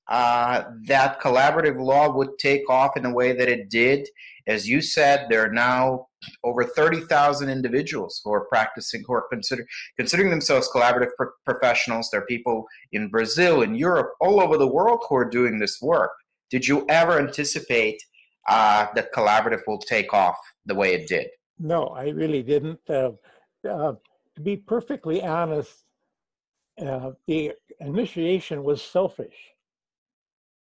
uh, 0.09 0.63
that 0.85 1.19
collaborative 1.19 1.79
law 1.79 2.15
would 2.15 2.37
take 2.39 2.69
off 2.69 2.95
in 2.95 3.03
the 3.03 3.13
way 3.13 3.33
that 3.33 3.49
it 3.49 3.69
did? 3.69 4.07
As 4.45 4.67
you 4.67 4.81
said, 4.81 5.27
there 5.29 5.43
are 5.43 5.51
now 5.51 6.07
over 6.43 6.63
30,000 6.63 7.49
individuals 7.49 8.21
who 8.23 8.33
are 8.33 8.45
practicing, 8.45 9.03
who 9.05 9.13
are 9.13 9.25
consider, 9.29 9.65
considering 9.97 10.29
themselves 10.29 10.69
collaborative 10.73 11.09
pro- 11.17 11.29
professionals. 11.45 12.09
There 12.09 12.21
are 12.21 12.25
people 12.25 12.65
in 12.91 13.09
Brazil, 13.09 13.61
in 13.61 13.75
Europe, 13.75 14.13
all 14.21 14.39
over 14.39 14.57
the 14.57 14.67
world 14.67 15.03
who 15.09 15.15
are 15.15 15.29
doing 15.29 15.59
this 15.59 15.81
work. 15.81 16.11
Did 16.49 16.67
you 16.67 16.85
ever 16.89 17.19
anticipate 17.19 18.01
uh, 18.47 18.87
that 18.95 19.13
collaborative 19.13 19.61
will 19.67 19.79
take 19.79 20.13
off 20.13 20.37
the 20.65 20.75
way 20.75 20.93
it 20.93 21.07
did? 21.07 21.27
No, 21.59 21.87
I 21.87 22.09
really 22.09 22.43
didn't. 22.43 22.79
Uh, 22.89 23.11
uh, 23.69 23.93
to 24.35 24.41
be 24.41 24.55
perfectly 24.57 25.21
honest, 25.23 25.83
uh, 26.81 27.11
the 27.27 27.53
initiation 27.79 28.63
was 28.63 28.81
selfish. 28.81 29.35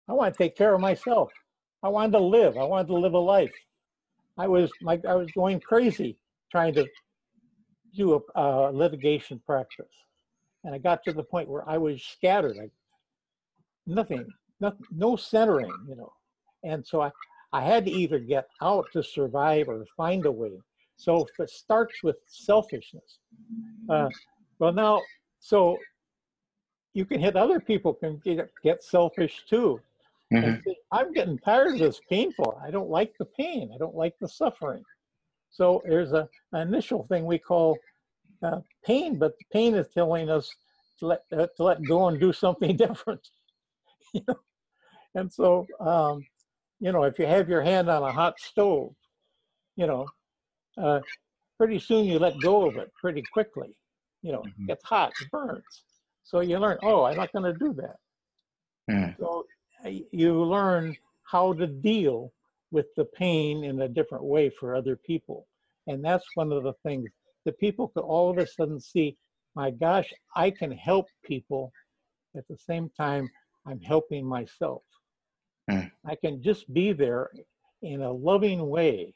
I 0.07 0.13
want 0.13 0.33
to 0.33 0.37
take 0.37 0.55
care 0.55 0.73
of 0.73 0.81
myself. 0.81 1.31
I 1.83 1.89
wanted 1.89 2.13
to 2.13 2.19
live. 2.19 2.57
I 2.57 2.63
wanted 2.63 2.87
to 2.87 2.95
live 2.95 3.13
a 3.13 3.19
life. 3.19 3.53
I 4.37 4.47
was 4.47 4.71
like 4.81 5.05
I 5.05 5.15
was 5.15 5.29
going 5.31 5.59
crazy 5.59 6.17
trying 6.51 6.73
to 6.73 6.87
do 7.95 8.21
a 8.35 8.71
litigation 8.73 9.41
practice, 9.45 9.91
and 10.63 10.73
I 10.75 10.77
got 10.77 11.03
to 11.03 11.13
the 11.13 11.23
point 11.23 11.47
where 11.47 11.67
I 11.69 11.77
was 11.77 12.01
scattered. 12.03 12.57
I, 12.61 12.69
nothing, 13.85 14.25
nothing, 14.59 14.85
no 14.95 15.15
centering, 15.15 15.73
you 15.87 15.95
know. 15.95 16.11
And 16.63 16.85
so 16.85 17.01
I, 17.01 17.11
I 17.53 17.61
had 17.61 17.85
to 17.85 17.91
either 17.91 18.19
get 18.19 18.47
out 18.61 18.85
to 18.93 19.03
survive 19.03 19.69
or 19.69 19.85
find 19.95 20.25
a 20.25 20.31
way. 20.31 20.51
So 20.97 21.25
if 21.25 21.39
it 21.39 21.49
starts 21.49 22.03
with 22.03 22.17
selfishness, 22.27 23.19
uh, 23.89 24.09
well 24.59 24.73
now, 24.73 25.01
so 25.39 25.77
you 26.93 27.05
can 27.05 27.19
hit 27.19 27.35
other 27.35 27.59
people 27.59 27.93
can 27.93 28.21
get, 28.23 28.49
get 28.63 28.83
selfish 28.83 29.43
too. 29.49 29.81
Mhm. 30.31 30.63
say, 30.63 30.75
I'm 30.91 31.13
getting 31.13 31.37
tired 31.37 31.73
of 31.73 31.79
this 31.79 32.01
painful. 32.09 32.59
I 32.63 32.71
don't 32.71 32.89
like 32.89 33.13
the 33.19 33.25
pain. 33.25 33.71
I 33.73 33.77
don't 33.77 33.95
like 33.95 34.17
the 34.19 34.27
suffering. 34.27 34.83
So 35.51 35.81
there's 35.85 36.13
a 36.13 36.27
an 36.51 36.67
initial 36.67 37.05
thing 37.07 37.25
we 37.25 37.37
call 37.37 37.77
uh, 38.41 38.61
pain, 38.83 39.17
but 39.17 39.37
the 39.37 39.45
pain 39.51 39.75
is 39.75 39.87
telling 39.93 40.29
us 40.29 40.53
to 40.99 41.07
let 41.07 41.23
uh, 41.31 41.47
to 41.55 41.63
let 41.63 41.83
go 41.83 42.07
and 42.07 42.19
do 42.19 42.33
something 42.33 42.75
different. 42.85 43.29
you 44.19 44.21
know? 44.27 44.39
And 45.15 45.31
so, 45.31 45.67
um, 45.79 46.25
you 46.79 46.91
know, 46.91 47.03
if 47.03 47.19
you 47.19 47.25
have 47.25 47.49
your 47.49 47.61
hand 47.61 47.89
on 47.89 48.03
a 48.03 48.11
hot 48.11 48.39
stove, 48.39 48.93
you 49.75 49.87
know, 49.87 50.07
uh, 50.77 51.01
pretty 51.57 51.79
soon 51.79 52.05
you 52.05 52.19
let 52.19 52.41
go 52.41 52.65
of 52.67 52.77
it 52.77 52.91
pretty 52.99 53.23
quickly. 53.33 53.75
You 54.21 54.33
know, 54.33 54.41
Mhm. 54.43 54.63
it 54.63 54.67
gets 54.67 54.83
hot, 54.83 55.13
it 55.21 55.29
burns. 55.31 55.83
So 56.23 56.39
you 56.41 56.57
learn, 56.59 56.79
oh, 56.81 57.03
I'm 57.03 57.17
not 57.17 57.31
going 57.31 57.51
to 57.53 57.59
do 57.59 57.73
that. 57.73 57.97
Mm. 58.89 59.17
So 59.19 59.45
uh, 59.85 59.89
you 60.11 60.43
learn 60.43 60.97
how 61.23 61.53
to 61.53 61.67
deal 61.67 62.33
with 62.71 62.87
the 62.95 63.05
pain 63.05 63.63
in 63.63 63.81
a 63.81 63.87
different 63.87 64.23
way 64.23 64.49
for 64.49 64.75
other 64.75 64.95
people. 64.95 65.47
And 65.87 66.03
that's 66.03 66.25
one 66.35 66.51
of 66.51 66.63
the 66.63 66.73
things 66.83 67.09
that 67.45 67.59
people 67.59 67.89
could 67.89 68.03
all 68.03 68.29
of 68.31 68.37
a 68.37 68.47
sudden 68.47 68.79
see, 68.79 69.17
my 69.55 69.71
gosh, 69.71 70.13
I 70.35 70.51
can 70.51 70.71
help 70.71 71.07
people 71.23 71.71
at 72.35 72.47
the 72.47 72.57
same 72.57 72.89
time 72.89 73.29
I'm 73.65 73.79
helping 73.79 74.25
myself. 74.25 74.83
Hmm. 75.69 75.87
I 76.05 76.15
can 76.15 76.41
just 76.41 76.71
be 76.73 76.91
there 76.93 77.31
in 77.81 78.01
a 78.01 78.11
loving 78.11 78.67
way 78.67 79.13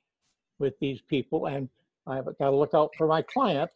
with 0.58 0.74
these 0.80 1.02
people 1.02 1.48
and 1.48 1.70
I've 2.08 2.26
got 2.26 2.50
to 2.50 2.56
look 2.56 2.74
out 2.74 2.92
for 2.98 3.08
my 3.08 3.22
client, 3.22 3.70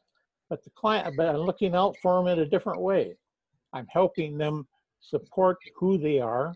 but 0.50 0.64
the 0.64 0.72
client, 0.72 1.16
but 1.16 1.30
I'm 1.30 1.38
looking 1.38 1.76
out 1.76 1.96
for 2.02 2.18
them 2.18 2.28
in 2.28 2.40
a 2.40 2.50
different 2.50 2.82
way. 2.82 3.16
I'm 3.74 3.88
helping 3.90 4.38
them 4.38 4.68
support 5.00 5.58
who 5.76 5.98
they 5.98 6.20
are 6.20 6.54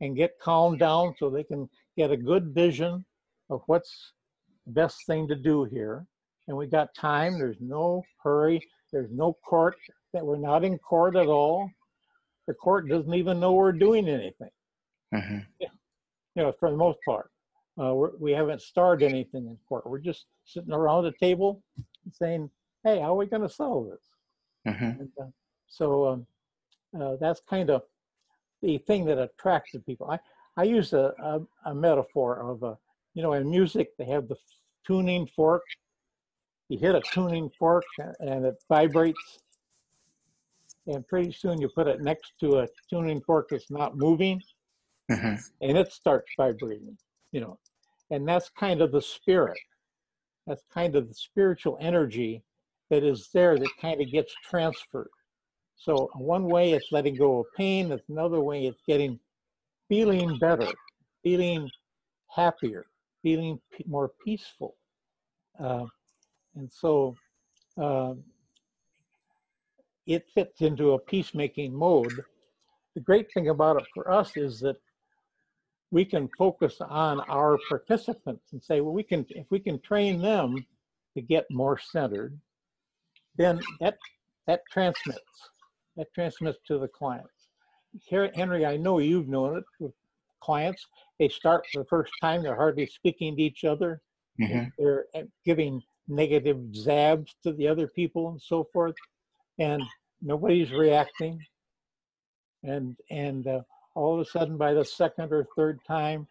and 0.00 0.16
get 0.16 0.38
calmed 0.40 0.78
down 0.78 1.14
so 1.18 1.28
they 1.28 1.44
can 1.44 1.68
get 1.96 2.10
a 2.10 2.16
good 2.16 2.54
vision 2.54 3.04
of 3.50 3.62
what's 3.66 4.12
the 4.66 4.72
best 4.72 5.06
thing 5.06 5.26
to 5.28 5.34
do 5.34 5.64
here. 5.64 6.06
And 6.46 6.56
we 6.56 6.66
got 6.66 6.94
time. 6.94 7.38
There's 7.38 7.60
no 7.60 8.02
hurry. 8.22 8.60
There's 8.92 9.10
no 9.10 9.36
court 9.44 9.76
that 10.14 10.24
we're 10.24 10.38
not 10.38 10.64
in 10.64 10.78
court 10.78 11.16
at 11.16 11.26
all. 11.26 11.70
The 12.48 12.54
court 12.54 12.88
doesn't 12.88 13.12
even 13.12 13.38
know 13.40 13.52
we're 13.52 13.72
doing 13.72 14.08
anything, 14.08 14.50
Mhm. 15.12 15.46
you 15.60 15.68
know, 16.34 16.50
for 16.52 16.70
the 16.70 16.76
most 16.78 16.98
part. 17.04 17.30
Uh, 17.78 17.94
we 18.18 18.32
haven't 18.32 18.62
started 18.62 19.04
anything 19.06 19.46
in 19.46 19.56
court. 19.68 19.86
We're 19.86 19.98
just 19.98 20.24
sitting 20.46 20.72
around 20.72 21.04
a 21.04 21.12
table 21.12 21.62
saying, 22.10 22.50
hey, 22.84 23.00
how 23.00 23.12
are 23.12 23.18
we 23.18 23.26
going 23.26 23.42
to 23.42 23.50
solve 23.50 23.90
this? 23.90 24.10
Mhm. 24.66 25.00
And, 25.00 25.12
uh, 25.20 25.26
so 25.66 26.08
um, 26.08 26.26
uh, 26.98 27.16
that's 27.16 27.40
kind 27.42 27.68
of 27.68 27.82
the 28.62 28.78
thing 28.78 29.04
that 29.04 29.18
attracts 29.18 29.72
the 29.72 29.80
people. 29.80 30.10
I, 30.10 30.18
I 30.56 30.62
use 30.62 30.94
a, 30.94 31.12
a, 31.18 31.46
a 31.66 31.74
metaphor 31.74 32.40
of, 32.50 32.64
uh, 32.64 32.76
you 33.12 33.22
know, 33.22 33.34
in 33.34 33.50
music, 33.50 33.94
they 33.98 34.06
have 34.06 34.26
the 34.26 34.36
tuning 34.86 35.26
fork. 35.26 35.64
You 36.70 36.78
hit 36.78 36.94
a 36.94 37.02
tuning 37.12 37.50
fork 37.50 37.84
and 38.20 38.46
it 38.46 38.56
vibrates. 38.70 39.38
And 40.88 41.06
pretty 41.06 41.32
soon 41.32 41.60
you 41.60 41.68
put 41.68 41.86
it 41.86 42.00
next 42.00 42.32
to 42.40 42.60
a 42.60 42.68
tuning 42.90 43.20
fork 43.20 43.48
that's 43.50 43.70
not 43.70 43.96
moving 43.96 44.42
Mhm. 45.10 45.38
and 45.60 45.78
it 45.78 45.92
starts 45.92 46.32
vibrating, 46.36 46.96
you 47.32 47.40
know. 47.40 47.58
And 48.10 48.26
that's 48.26 48.48
kind 48.50 48.80
of 48.80 48.90
the 48.92 49.02
spirit. 49.02 49.58
That's 50.46 50.64
kind 50.72 50.96
of 50.96 51.08
the 51.08 51.14
spiritual 51.14 51.76
energy 51.80 52.42
that 52.90 53.04
is 53.04 53.28
there 53.34 53.58
that 53.58 53.70
kind 53.80 54.00
of 54.00 54.10
gets 54.10 54.34
transferred. 54.42 55.10
So 55.76 56.10
one 56.14 56.44
way 56.44 56.72
it's 56.72 56.90
letting 56.90 57.16
go 57.16 57.40
of 57.40 57.46
pain, 57.56 57.92
it's 57.92 58.08
another 58.08 58.40
way 58.40 58.66
it's 58.66 58.80
getting 58.86 59.20
feeling 59.88 60.38
better, 60.38 60.68
feeling 61.22 61.70
happier, 62.28 62.86
feeling 63.22 63.60
p- 63.72 63.84
more 63.86 64.10
peaceful. 64.24 64.76
Uh, 65.60 65.86
and 66.54 66.72
so 66.72 67.14
um, 67.76 68.24
it 70.08 70.26
fits 70.34 70.62
into 70.62 70.94
a 70.94 70.98
peacemaking 70.98 71.72
mode. 71.72 72.24
The 72.94 73.00
great 73.00 73.30
thing 73.32 73.50
about 73.50 73.76
it 73.76 73.86
for 73.94 74.10
us 74.10 74.36
is 74.36 74.58
that 74.60 74.76
we 75.90 76.04
can 76.04 76.28
focus 76.36 76.80
on 76.80 77.20
our 77.28 77.58
participants 77.68 78.52
and 78.52 78.62
say, 78.62 78.80
well, 78.80 78.94
we 78.94 79.02
can, 79.02 79.24
if 79.30 79.46
we 79.50 79.60
can 79.60 79.78
train 79.80 80.20
them 80.20 80.66
to 81.14 81.20
get 81.20 81.46
more 81.50 81.78
centered, 81.78 82.38
then 83.36 83.60
that, 83.80 83.98
that 84.46 84.62
transmits, 84.70 85.20
that 85.96 86.12
transmits 86.14 86.58
to 86.66 86.78
the 86.78 86.88
clients. 86.88 87.48
Here, 88.06 88.30
Henry, 88.34 88.66
I 88.66 88.76
know 88.76 88.98
you've 88.98 89.28
known 89.28 89.58
it 89.58 89.64
with 89.78 89.92
clients. 90.40 90.86
They 91.18 91.28
start 91.28 91.66
for 91.70 91.80
the 91.80 91.88
first 91.88 92.12
time, 92.20 92.42
they're 92.42 92.56
hardly 92.56 92.86
speaking 92.86 93.36
to 93.36 93.42
each 93.42 93.64
other. 93.64 94.00
Mhm. 94.40 94.72
They're 94.78 95.06
giving 95.44 95.82
negative 96.06 96.56
zabs 96.72 97.28
to 97.42 97.52
the 97.52 97.68
other 97.68 97.88
people 97.88 98.30
and 98.30 98.40
so 98.40 98.64
forth, 98.72 98.94
and 99.58 99.82
nobody's 100.22 100.70
reacting. 100.72 101.38
And 102.64 102.96
and 103.10 103.46
uh, 103.46 103.60
all 103.94 104.14
of 104.14 104.20
a 104.20 104.30
sudden, 104.30 104.56
by 104.56 104.74
the 104.74 104.84
second 104.84 105.32
or 105.32 105.46
third 105.56 105.78
time, 105.86 106.26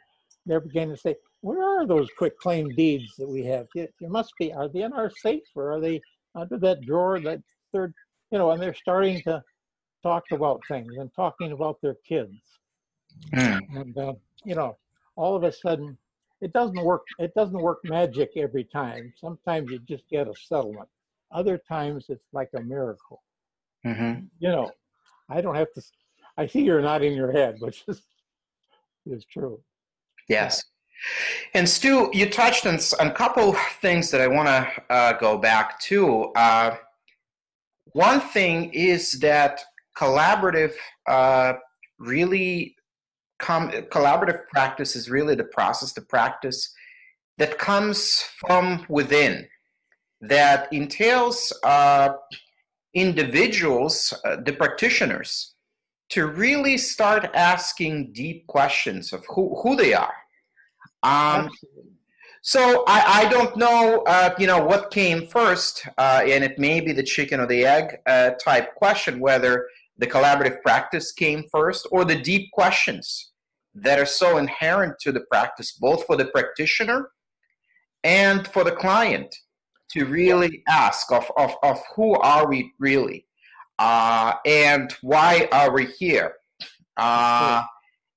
they're 0.45 0.59
beginning 0.59 0.95
to 0.95 1.01
say, 1.01 1.15
"Where 1.41 1.63
are 1.63 1.87
those 1.87 2.09
quitclaim 2.17 2.75
deeds 2.75 3.15
that 3.17 3.27
we 3.29 3.43
have? 3.45 3.67
It, 3.75 3.93
it 4.01 4.09
must 4.09 4.33
be. 4.37 4.53
Are 4.53 4.67
they 4.67 4.81
in 4.81 4.93
our 4.93 5.09
safe, 5.09 5.47
or 5.55 5.73
are 5.73 5.79
they 5.79 6.01
under 6.35 6.57
that 6.59 6.81
drawer? 6.81 7.19
That 7.19 7.41
third, 7.73 7.93
you 8.31 8.37
know?" 8.37 8.51
And 8.51 8.61
they're 8.61 8.73
starting 8.73 9.21
to 9.23 9.43
talk 10.03 10.25
about 10.31 10.61
things 10.67 10.97
and 10.97 11.13
talking 11.15 11.53
about 11.53 11.81
their 11.81 11.95
kids 12.07 12.35
Mm. 13.33 13.59
and 13.75 13.97
uh, 13.97 14.13
you 14.45 14.55
know 14.55 14.77
all 15.15 15.35
of 15.35 15.43
a 15.43 15.51
sudden 15.51 15.97
it 16.39 16.53
doesn't 16.53 16.81
work 16.83 17.03
it 17.19 17.33
doesn't 17.33 17.61
work 17.61 17.79
magic 17.83 18.31
every 18.37 18.63
time 18.63 19.11
sometimes 19.19 19.69
you 19.69 19.79
just 19.79 20.07
get 20.09 20.27
a 20.27 20.33
settlement 20.47 20.87
other 21.31 21.57
times 21.57 22.05
it's 22.09 22.27
like 22.31 22.49
a 22.55 22.61
miracle 22.61 23.21
Mhm. 23.87 24.27
you 24.39 24.49
know 24.49 24.69
i 25.29 25.41
don't 25.41 25.55
have 25.55 25.71
to 25.73 25.81
i 26.37 26.45
see 26.45 26.61
you're 26.67 26.81
nodding 26.81 27.13
your 27.13 27.31
head 27.31 27.55
which 27.65 27.83
is 27.87 28.01
is 29.05 29.25
true 29.25 29.57
Yes. 30.27 30.63
And 31.53 31.67
Stu, 31.69 32.09
you 32.13 32.29
touched 32.29 32.65
on 32.65 32.79
on 32.99 33.07
a 33.07 33.13
couple 33.13 33.55
things 33.81 34.11
that 34.11 34.19
I 34.19 34.27
want 34.27 34.47
to 34.49 34.83
uh, 34.93 35.13
go 35.13 35.37
back 35.37 35.79
to. 35.81 36.31
Uh, 36.35 36.75
one 37.93 38.19
thing 38.19 38.73
is 38.73 39.13
that 39.19 39.61
collaborative 39.97 40.73
uh, 41.07 41.53
really 41.99 42.75
com- 43.39 43.71
collaborative 43.95 44.47
practice 44.49 44.95
is 44.95 45.09
really 45.09 45.35
the 45.35 45.45
process, 45.45 45.93
the 45.93 46.01
practice 46.01 46.73
that 47.37 47.57
comes 47.57 48.23
from 48.39 48.85
within, 48.89 49.47
that 50.21 50.67
entails 50.73 51.53
uh, 51.63 52.09
individuals, 52.93 54.13
uh, 54.25 54.37
the 54.43 54.53
practitioners, 54.53 55.55
to 56.09 56.27
really 56.27 56.77
start 56.77 57.29
asking 57.33 58.13
deep 58.13 58.47
questions 58.47 59.11
of 59.11 59.25
who, 59.29 59.59
who 59.61 59.75
they 59.75 59.93
are. 59.93 60.13
Um, 61.03 61.49
so 62.41 62.85
I, 62.87 63.25
I 63.25 63.29
don't 63.29 63.57
know, 63.57 64.03
uh, 64.07 64.33
you 64.39 64.47
know, 64.47 64.63
what 64.63 64.89
came 64.89 65.27
first, 65.27 65.85
uh, 65.97 66.21
and 66.23 66.43
it 66.43 66.57
may 66.57 66.79
be 66.79 66.93
the 66.93 67.03
chicken 67.03 67.39
or 67.41 67.45
the 67.45 67.65
egg 67.65 67.97
uh, 68.05 68.31
type 68.41 68.73
question, 68.75 69.19
whether 69.19 69.67
the 69.97 70.07
collaborative 70.07 70.61
practice 70.61 71.11
came 71.11 71.43
first 71.51 71.87
or 71.91 72.05
the 72.05 72.15
deep 72.15 72.49
questions 72.51 73.31
that 73.73 73.99
are 73.99 74.05
so 74.05 74.37
inherent 74.37 74.97
to 74.99 75.11
the 75.11 75.21
practice, 75.31 75.73
both 75.73 76.05
for 76.05 76.15
the 76.15 76.25
practitioner 76.25 77.09
and 78.03 78.47
for 78.47 78.63
the 78.63 78.71
client, 78.71 79.35
to 79.91 80.05
really 80.05 80.63
ask 80.67 81.11
of, 81.11 81.29
of, 81.37 81.55
of 81.63 81.79
who 81.95 82.13
are 82.15 82.47
we 82.47 82.71
really, 82.79 83.25
uh, 83.79 84.33
and 84.45 84.93
why 85.01 85.47
are 85.51 85.71
we 85.73 85.85
here. 85.85 86.33
Uh, 86.97 87.63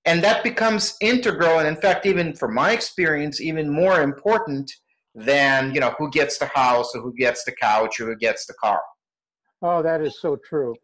and 0.07 0.25
that 0.25 0.43
becomes 0.43 0.97
integral 1.03 1.59
and 1.59 1.69
in 1.69 1.77
fact 1.77 2.07
even 2.07 2.35
from 2.35 2.55
my 2.55 2.73
experience 2.73 3.39
even 3.39 3.69
more 3.69 4.01
important 4.01 4.73
than 5.15 5.75
you 5.75 5.81
know 5.81 5.95
who 5.99 6.11
gets 6.11 6.39
the 6.39 6.47
house 6.47 6.95
or 6.95 7.03
who 7.03 7.13
gets 7.15 7.45
the 7.45 7.53
couch 7.53 8.01
or 8.01 8.07
who 8.07 8.17
gets 8.17 8.47
the 8.47 8.55
car 8.55 8.81
oh 9.61 9.83
that 9.83 10.01
is 10.01 10.19
so 10.19 10.37
true 10.37 10.75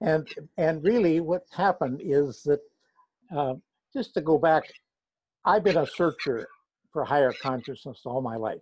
and 0.00 0.28
and 0.58 0.82
really 0.82 1.20
what's 1.20 1.54
happened 1.54 2.00
is 2.04 2.42
that 2.42 2.58
uh, 3.34 3.54
just 3.94 4.14
to 4.14 4.20
go 4.20 4.38
back, 4.38 4.64
I've 5.44 5.64
been 5.64 5.78
a 5.78 5.86
searcher 5.86 6.48
for 6.92 7.04
higher 7.04 7.32
consciousness 7.40 8.00
all 8.04 8.20
my 8.20 8.36
life. 8.36 8.60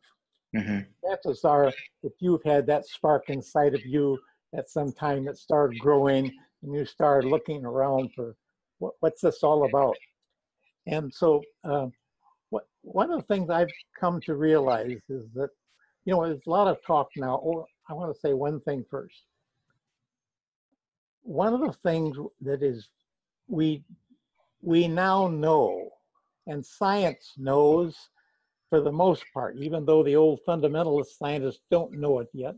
Hmm 0.55 0.79
Chances 1.05 1.45
are, 1.45 1.73
if 2.03 2.13
you've 2.21 2.45
had 2.45 2.67
that 2.67 2.87
spark 2.87 3.25
inside 3.29 3.75
of 3.75 3.85
you 3.85 4.19
at 4.57 4.71
some 4.71 4.93
time 4.93 5.25
that 5.25 5.37
started 5.37 5.79
growing 5.81 6.31
and 6.63 6.75
you 6.75 6.85
started 6.85 7.29
looking 7.29 7.65
around 7.65 8.13
for 8.15 8.37
what, 8.79 8.95
what's 9.01 9.21
this 9.21 9.43
all 9.43 9.65
about? 9.65 9.97
And 10.87 11.13
so, 11.13 11.43
uh, 11.65 11.87
what, 12.51 12.67
one 12.83 13.11
of 13.11 13.21
the 13.21 13.27
things 13.35 13.51
I've 13.51 13.73
come 13.99 14.21
to 14.23 14.35
realize 14.35 15.01
is 15.09 15.27
that, 15.35 15.49
you 16.05 16.13
know, 16.13 16.25
there's 16.25 16.47
a 16.47 16.51
lot 16.51 16.69
of 16.69 16.79
talk 16.85 17.09
now. 17.17 17.37
Or 17.37 17.67
I 17.89 17.95
want 17.95 18.15
to 18.15 18.21
say 18.21 18.33
one 18.33 18.61
thing 18.61 18.85
first. 18.91 19.23
One 21.23 21.55
of 21.55 21.61
the 21.61 21.73
things 21.73 22.17
that 22.41 22.63
is 22.63 22.89
we 23.49 23.85
we 24.61 24.89
now 24.89 25.29
know, 25.29 25.91
and 26.47 26.65
science 26.65 27.33
knows 27.37 27.97
for 28.73 28.81
the 28.81 28.91
most 28.91 29.27
part, 29.35 29.55
even 29.59 29.85
though 29.85 30.03
the 30.03 30.17
old 30.17 30.41
fundamentalist 30.49 31.19
scientists 31.19 31.61
don't 31.71 31.93
know 31.93 32.21
it 32.21 32.29
yet, 32.33 32.55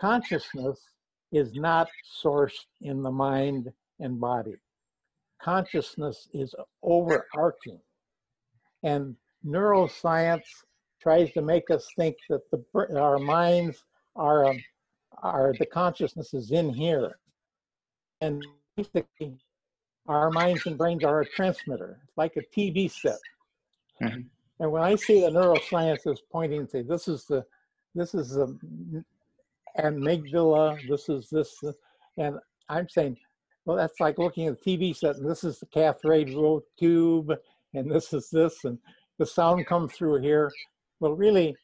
consciousness 0.00 0.80
is 1.30 1.52
not 1.52 1.88
sourced 2.24 2.64
in 2.80 3.02
the 3.02 3.10
mind 3.10 3.70
and 4.00 4.18
body. 4.18 4.54
Consciousness 5.42 6.26
is 6.32 6.54
overarching. 6.82 7.78
And 8.82 9.14
neuroscience 9.46 10.46
tries 11.02 11.30
to 11.32 11.42
make 11.42 11.70
us 11.70 11.86
think 11.98 12.16
that 12.30 12.40
the, 12.50 12.98
our 12.98 13.18
minds 13.18 13.84
are, 14.16 14.46
um, 14.46 14.64
are 15.22 15.52
the 15.58 15.66
consciousness 15.66 16.32
is 16.32 16.50
in 16.50 16.70
here. 16.70 17.18
And 18.22 18.42
basically, 18.74 19.36
our 20.06 20.30
minds 20.30 20.64
and 20.64 20.78
brains 20.78 21.04
are 21.04 21.20
a 21.20 21.26
transmitter, 21.26 22.00
like 22.16 22.36
a 22.36 22.42
TV 22.58 22.90
set. 22.90 23.18
Mhm. 24.00 24.30
And 24.58 24.72
when 24.72 24.82
I 24.82 24.94
see 24.94 25.20
the 25.20 25.30
neuroscience 25.30 26.10
is 26.10 26.22
pointing 26.32 26.66
to 26.68 26.82
this 26.82 27.08
is 27.08 27.24
the 27.26 27.44
this 27.94 28.14
is 28.14 28.30
the 28.30 29.04
amygdala, 29.78 30.78
this 30.88 31.08
is 31.08 31.28
this, 31.30 31.62
and 32.16 32.38
I'm 32.68 32.88
saying, 32.88 33.16
well, 33.64 33.76
that's 33.76 34.00
like 34.00 34.18
looking 34.18 34.46
at 34.46 34.62
the 34.62 34.78
TV 34.78 34.94
set, 34.94 35.16
and 35.16 35.28
this 35.28 35.44
is 35.44 35.58
the 35.58 35.66
cathode 35.66 36.62
tube, 36.78 37.32
and 37.74 37.90
this 37.90 38.12
is 38.12 38.30
this, 38.30 38.64
and 38.64 38.78
the 39.18 39.26
sound 39.26 39.66
comes 39.66 39.92
through 39.92 40.20
here. 40.20 40.52
Well, 41.00 41.12
really, 41.12 41.56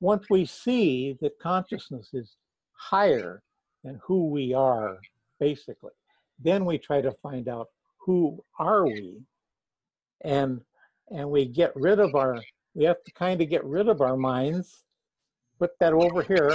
once 0.00 0.26
we 0.30 0.44
see 0.44 1.16
that 1.20 1.38
consciousness 1.38 2.10
is 2.12 2.36
higher 2.72 3.42
than 3.82 4.00
who 4.02 4.28
we 4.28 4.54
are, 4.54 4.98
basically, 5.40 5.92
then 6.38 6.64
we 6.64 6.78
try 6.78 7.00
to 7.00 7.12
find 7.22 7.48
out 7.48 7.68
who 7.98 8.42
are 8.58 8.86
we, 8.86 9.18
and 10.22 10.60
and 11.10 11.28
we 11.30 11.46
get 11.46 11.72
rid 11.74 12.00
of 12.00 12.14
our. 12.14 12.40
We 12.74 12.84
have 12.84 13.02
to 13.04 13.12
kind 13.12 13.40
of 13.40 13.48
get 13.48 13.64
rid 13.64 13.88
of 13.88 14.00
our 14.00 14.16
minds, 14.16 14.84
put 15.58 15.70
that 15.80 15.92
over 15.92 16.22
here, 16.22 16.52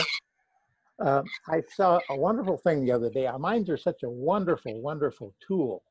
uh, 0.99 1.23
I 1.47 1.61
saw 1.75 1.99
a 2.09 2.15
wonderful 2.15 2.57
thing 2.57 2.85
the 2.85 2.91
other 2.91 3.09
day. 3.09 3.25
Our 3.25 3.39
minds 3.39 3.69
are 3.69 3.77
such 3.77 4.03
a 4.03 4.09
wonderful, 4.09 4.79
wonderful 4.81 5.33
tool 5.45 5.83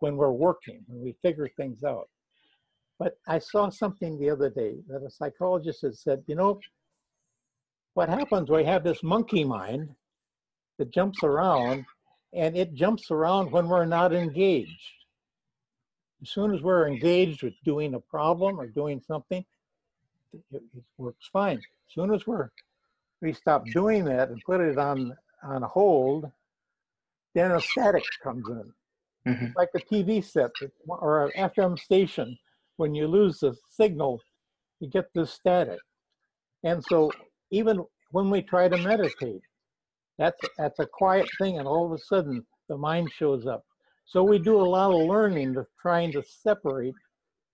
when 0.00 0.16
we're 0.16 0.32
working, 0.32 0.82
when 0.86 1.02
we 1.02 1.16
figure 1.22 1.48
things 1.56 1.84
out. 1.84 2.08
But 2.98 3.16
I 3.26 3.38
saw 3.38 3.70
something 3.70 4.18
the 4.18 4.30
other 4.30 4.50
day 4.50 4.76
that 4.88 5.02
a 5.02 5.10
psychologist 5.10 5.82
had 5.82 5.96
said, 5.96 6.22
you 6.26 6.34
know, 6.34 6.60
what 7.94 8.08
happens, 8.08 8.50
we 8.50 8.64
have 8.64 8.84
this 8.84 9.02
monkey 9.02 9.44
mind 9.44 9.94
that 10.78 10.92
jumps 10.92 11.22
around, 11.22 11.84
and 12.32 12.56
it 12.56 12.74
jumps 12.74 13.10
around 13.10 13.50
when 13.50 13.68
we're 13.68 13.86
not 13.86 14.12
engaged. 14.12 14.99
As 16.22 16.30
soon 16.30 16.54
as 16.54 16.62
we're 16.62 16.86
engaged 16.88 17.42
with 17.42 17.54
doing 17.64 17.94
a 17.94 18.00
problem 18.00 18.60
or 18.60 18.66
doing 18.66 19.00
something, 19.06 19.44
it, 20.32 20.42
it 20.76 20.84
works 20.98 21.28
fine. 21.32 21.58
As 21.58 21.94
soon 21.94 22.12
as 22.12 22.26
we're 22.26 22.50
we 23.20 23.32
stop 23.32 23.66
doing 23.66 24.04
that 24.06 24.30
and 24.30 24.40
put 24.46 24.60
it 24.60 24.78
on 24.78 25.14
on 25.42 25.62
hold, 25.62 26.30
then 27.34 27.52
a 27.52 27.60
static 27.60 28.04
comes 28.22 28.44
in. 28.48 29.34
hmm 29.34 29.46
Like 29.56 29.70
a 29.74 29.80
TV 29.80 30.24
set 30.24 30.50
or 30.86 31.26
an 31.26 31.32
FM 31.50 31.78
station. 31.78 32.38
When 32.76 32.94
you 32.94 33.06
lose 33.08 33.40
the 33.40 33.54
signal, 33.68 34.20
you 34.80 34.88
get 34.88 35.06
this 35.14 35.32
static. 35.32 35.78
And 36.64 36.82
so 36.84 37.12
even 37.50 37.84
when 38.10 38.30
we 38.30 38.42
try 38.42 38.68
to 38.68 38.76
meditate, 38.78 39.42
that's 40.18 40.40
that's 40.58 40.78
a 40.78 40.86
quiet 40.86 41.28
thing, 41.38 41.58
and 41.58 41.66
all 41.66 41.86
of 41.86 41.92
a 41.92 41.98
sudden 41.98 42.46
the 42.68 42.76
mind 42.76 43.10
shows 43.12 43.46
up. 43.46 43.64
So 44.10 44.24
we 44.24 44.40
do 44.40 44.60
a 44.60 44.62
lot 44.62 44.90
of 44.90 45.06
learning 45.06 45.56
of 45.56 45.68
trying 45.80 46.10
to 46.12 46.24
separate 46.24 46.96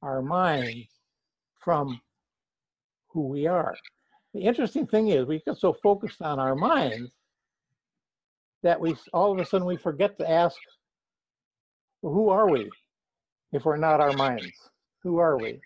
our 0.01 0.23
mind 0.23 0.87
from 1.61 2.01
who 3.09 3.29
we 3.29 3.47
are. 3.47 3.77
The 4.33 4.41
interesting 4.41 4.87
thing 4.87 5.09
is 5.09 5.27
we 5.27 5.43
get 5.47 5.59
so 5.59 5.75
focused 5.75 6.23
on 6.23 6.39
our 6.39 6.55
minds 6.55 7.11
that 8.63 8.81
we 8.81 8.97
all 9.13 9.33
of 9.33 9.39
a 9.39 9.45
sudden 9.45 9.67
we 9.67 9.77
forget 9.77 10.17
to 10.17 10.31
ask, 10.31 10.57
well, 12.01 12.15
who 12.15 12.31
are 12.31 12.49
we 12.49 12.71
if 13.53 13.67
we're 13.67 13.77
not 13.77 14.01
our 14.01 14.15
minds? 14.15 14.71
Who 15.03 15.19
are 15.19 15.37
we? 15.37 15.61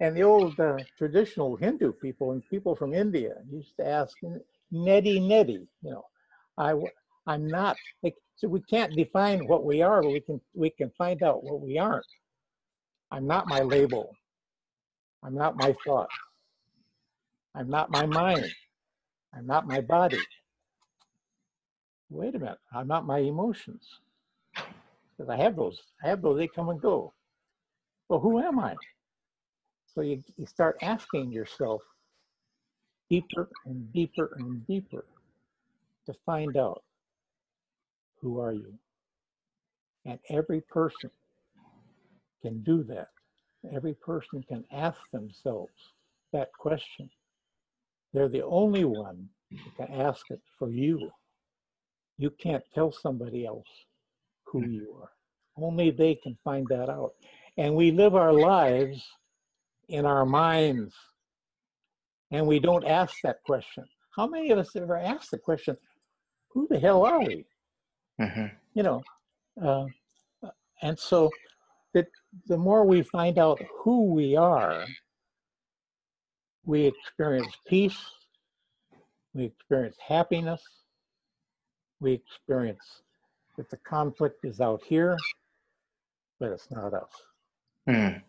And 0.00 0.16
the 0.16 0.22
old 0.22 0.58
uh, 0.58 0.78
traditional 0.96 1.56
Hindu 1.56 1.92
people 1.92 2.32
and 2.32 2.42
people 2.48 2.74
from 2.74 2.94
India 2.94 3.34
used 3.52 3.76
to 3.76 3.86
ask, 3.86 4.16
neti 4.72 5.20
neti, 5.20 5.66
you 5.82 5.90
know, 5.90 6.06
I, 6.56 6.72
I'm 7.26 7.46
not, 7.46 7.76
like, 8.02 8.16
so 8.36 8.48
we 8.48 8.60
can't 8.62 8.94
define 8.94 9.46
what 9.46 9.64
we 9.64 9.82
are, 9.82 10.02
but 10.02 10.12
we 10.12 10.20
can, 10.20 10.40
we 10.54 10.70
can 10.70 10.90
find 10.96 11.22
out 11.22 11.44
what 11.44 11.60
we 11.60 11.78
aren't. 11.78 12.06
I'm 13.10 13.26
not 13.26 13.48
my 13.48 13.60
label. 13.60 14.14
I'm 15.22 15.34
not 15.34 15.56
my 15.56 15.74
thoughts. 15.84 16.14
I'm 17.54 17.68
not 17.68 17.90
my 17.90 18.06
mind. 18.06 18.46
I'm 19.34 19.46
not 19.46 19.66
my 19.66 19.80
body. 19.80 20.20
Wait 22.10 22.34
a 22.34 22.38
minute. 22.38 22.58
I'm 22.74 22.88
not 22.88 23.06
my 23.06 23.18
emotions. 23.18 23.86
Because 24.54 25.30
I 25.30 25.36
have 25.36 25.56
those. 25.56 25.78
I 26.02 26.08
have 26.08 26.22
those. 26.22 26.38
They 26.38 26.48
come 26.48 26.68
and 26.70 26.80
go. 26.80 27.12
Well, 28.08 28.20
who 28.20 28.40
am 28.40 28.58
I? 28.58 28.74
So 29.94 30.00
you, 30.00 30.22
you 30.36 30.46
start 30.46 30.78
asking 30.82 31.32
yourself 31.32 31.82
deeper 33.10 33.48
and 33.66 33.92
deeper 33.92 34.36
and 34.38 34.66
deeper 34.66 35.04
to 36.06 36.14
find 36.24 36.56
out 36.56 36.82
who 38.20 38.40
are 38.40 38.52
you. 38.52 38.74
And 40.04 40.18
every 40.28 40.60
person 40.62 41.10
can 42.42 42.62
do 42.62 42.82
that. 42.84 43.08
Every 43.74 43.94
person 43.94 44.42
can 44.48 44.64
ask 44.72 44.98
themselves 45.12 45.72
that 46.32 46.50
question. 46.58 47.10
They're 48.12 48.28
the 48.28 48.44
only 48.44 48.84
one 48.84 49.28
can 49.76 49.88
ask 49.92 50.30
it 50.30 50.40
for 50.58 50.70
you. 50.70 51.10
You 52.18 52.30
can't 52.30 52.64
tell 52.74 52.92
somebody 52.92 53.46
else 53.46 53.66
who 54.44 54.62
hmm. 54.62 54.70
you 54.70 54.96
are. 55.00 55.10
Only 55.56 55.90
they 55.90 56.14
can 56.14 56.36
find 56.44 56.66
that 56.68 56.88
out. 56.88 57.12
And 57.56 57.74
we 57.74 57.90
live 57.90 58.14
our 58.14 58.32
lives 58.32 59.04
in 59.88 60.06
our 60.06 60.24
minds 60.24 60.94
and 62.30 62.46
we 62.46 62.60
don't 62.60 62.86
ask 62.86 63.16
that 63.22 63.42
question. 63.44 63.84
How 64.14 64.26
many 64.26 64.50
of 64.50 64.58
us 64.58 64.74
ever 64.76 64.96
ask 64.96 65.30
the 65.30 65.38
question, 65.38 65.76
who 66.48 66.66
the 66.68 66.78
hell 66.78 67.04
are 67.04 67.20
we? 67.20 67.44
Hmm 68.20 68.46
You 68.74 68.82
know, 68.82 69.02
uh, 69.62 69.86
and 70.82 70.98
so 70.98 71.30
that 71.94 72.06
the 72.46 72.56
more 72.56 72.84
we 72.84 73.02
find 73.02 73.38
out 73.38 73.60
who 73.78 74.04
we 74.04 74.36
are, 74.36 74.84
we 76.64 76.86
experience 76.86 77.52
peace, 77.66 77.98
we 79.34 79.44
experience 79.44 79.96
happiness, 80.06 80.62
we 82.00 82.12
experience 82.12 83.02
that 83.56 83.70
the 83.70 83.78
conflict 83.78 84.44
is 84.44 84.60
out 84.60 84.82
here, 84.84 85.16
but 86.38 86.50
it's 86.50 86.70
not 86.70 86.94
us. 86.94 87.10
Mm. 87.88 88.22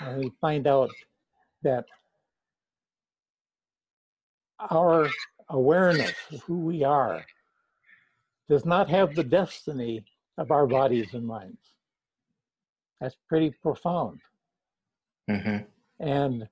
And 0.00 0.18
we 0.18 0.32
find 0.40 0.66
out 0.66 0.90
that 1.62 1.84
our 4.70 5.10
awareness 5.50 6.14
of 6.32 6.40
who 6.42 6.58
we 6.58 6.84
are 6.84 7.24
does 8.48 8.64
not 8.64 8.88
have 8.88 9.14
the 9.14 9.24
destiny 9.24 10.04
of 10.38 10.50
our 10.50 10.66
bodies 10.66 11.14
and 11.14 11.26
minds. 11.26 11.58
That's 13.00 13.16
pretty 13.28 13.50
profound. 13.62 14.20
hmm 15.28 15.58
And 16.00 16.48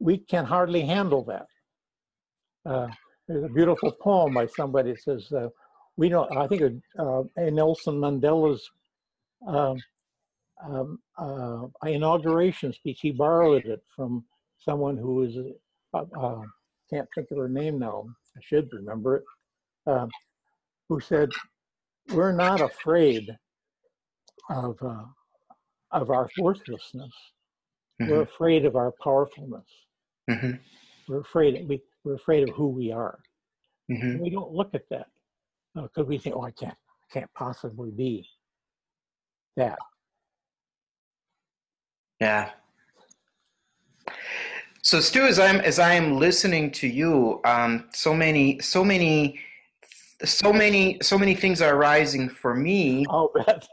we 0.00 0.18
can 0.18 0.44
hardly 0.44 0.82
handle 0.82 1.24
that. 1.24 1.46
Uh, 2.64 2.88
there's 3.28 3.44
a 3.44 3.48
beautiful 3.48 3.92
poem 3.92 4.34
by 4.34 4.46
somebody 4.46 4.92
that 4.92 5.02
says, 5.02 5.32
uh, 5.32 5.48
we 5.96 6.08
know, 6.08 6.28
I 6.36 6.46
think 6.46 6.82
uh, 6.98 7.22
Nelson 7.36 7.94
Mandela's 7.94 8.68
um, 9.46 9.76
um, 10.64 10.98
uh, 11.18 11.66
inauguration 11.88 12.72
speech, 12.72 13.00
he 13.02 13.10
borrowed 13.10 13.64
it 13.66 13.82
from 13.94 14.24
someone 14.58 14.96
who 14.96 15.14
was, 15.16 15.36
uh, 15.94 16.04
uh, 16.18 16.42
can't 16.90 17.08
think 17.14 17.30
of 17.30 17.38
her 17.38 17.48
name 17.48 17.78
now, 17.78 18.06
I 18.36 18.40
should 18.42 18.68
remember 18.72 19.16
it, 19.16 19.24
um, 19.86 20.08
who 20.92 21.00
said, 21.00 21.30
we're 22.12 22.32
not 22.32 22.60
afraid 22.60 23.34
of, 24.50 24.76
uh, 24.82 25.04
of 25.90 26.10
our 26.10 26.28
worthlessness. 26.38 27.14
Mhm. 28.00 28.08
We're 28.10 28.22
afraid 28.22 28.66
of 28.66 28.76
our 28.76 28.92
powerfulness. 29.02 29.66
Mhm. 30.28 30.60
We're 31.08 31.20
afraid 31.20 31.66
we, 31.68 31.82
we're 32.04 32.14
afraid 32.14 32.48
of 32.48 32.54
who 32.54 32.68
we 32.68 32.92
are. 32.92 33.18
Mhm. 33.90 34.20
We 34.20 34.28
don't 34.28 34.52
look 34.52 34.74
at 34.74 34.86
that 34.90 35.08
because 35.74 36.06
we 36.06 36.18
think, 36.18 36.36
oh, 36.36 36.42
I 36.42 36.50
can't, 36.50 36.76
I 36.76 37.12
can't 37.12 37.32
possibly 37.32 37.90
be 37.90 38.28
that. 39.56 39.78
Yeah. 42.20 42.52
So 44.82 45.00
Stu, 45.00 45.22
as 45.22 45.38
I'm 45.38 45.60
as 45.60 45.78
I 45.78 45.94
am 45.94 46.18
listening 46.18 46.70
to 46.72 46.88
you, 46.88 47.40
um, 47.44 47.88
so 47.92 48.12
many, 48.14 48.58
so 48.60 48.84
many, 48.84 49.40
so 50.24 50.52
many, 50.52 50.98
so 51.02 51.18
many 51.18 51.34
things 51.34 51.60
are 51.60 51.74
arising 51.74 52.28
for 52.28 52.54
me. 52.54 53.04
Bet. 53.34 53.68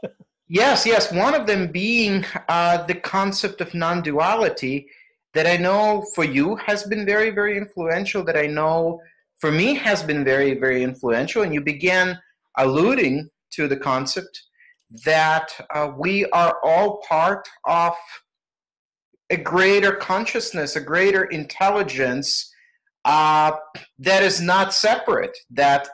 Yes, 0.48 0.84
yes. 0.84 1.12
One 1.12 1.34
of 1.34 1.46
them 1.46 1.68
being 1.70 2.24
uh, 2.48 2.84
the 2.86 2.94
concept 2.94 3.60
of 3.60 3.72
non-duality 3.72 4.88
that 5.34 5.46
I 5.46 5.56
know 5.56 6.04
for 6.14 6.24
you 6.24 6.56
has 6.56 6.82
been 6.84 7.06
very, 7.06 7.30
very 7.30 7.56
influential. 7.56 8.24
That 8.24 8.36
I 8.36 8.46
know 8.46 9.00
for 9.38 9.52
me 9.52 9.74
has 9.74 10.02
been 10.02 10.24
very, 10.24 10.58
very 10.58 10.82
influential. 10.82 11.42
And 11.42 11.54
you 11.54 11.60
began 11.60 12.18
alluding 12.56 13.30
to 13.52 13.68
the 13.68 13.76
concept 13.76 14.42
that 15.04 15.52
uh, 15.72 15.92
we 15.96 16.26
are 16.26 16.58
all 16.64 17.00
part 17.08 17.48
of 17.64 17.94
a 19.30 19.36
greater 19.36 19.92
consciousness, 19.92 20.74
a 20.74 20.80
greater 20.80 21.24
intelligence 21.26 22.52
uh, 23.04 23.52
that 24.00 24.24
is 24.24 24.40
not 24.40 24.74
separate. 24.74 25.36
That 25.48 25.88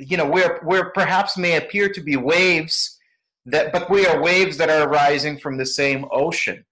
you 0.00 0.16
know, 0.16 0.26
we're 0.26 0.60
we're 0.64 0.90
perhaps 0.90 1.36
may 1.36 1.56
appear 1.56 1.88
to 1.88 2.00
be 2.00 2.16
waves 2.16 2.98
that, 3.46 3.72
but 3.72 3.90
we 3.90 4.06
are 4.06 4.20
waves 4.20 4.56
that 4.56 4.70
are 4.70 4.88
rising 4.88 5.38
from 5.38 5.58
the 5.58 5.66
same 5.66 6.06
ocean. 6.10 6.64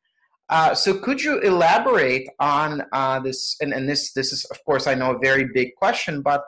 Uh, 0.49 0.75
so, 0.75 0.99
could 0.99 1.23
you 1.23 1.39
elaborate 1.41 2.29
on 2.41 2.83
uh, 2.93 3.21
this? 3.21 3.57
And, 3.61 3.73
and 3.73 3.89
this 3.89 4.13
this 4.13 4.33
is, 4.33 4.45
of 4.47 4.65
course, 4.65 4.87
I 4.87 4.95
know 4.95 5.15
a 5.15 5.19
very 5.19 5.49
big 5.53 5.75
question, 5.77 6.23
but 6.23 6.43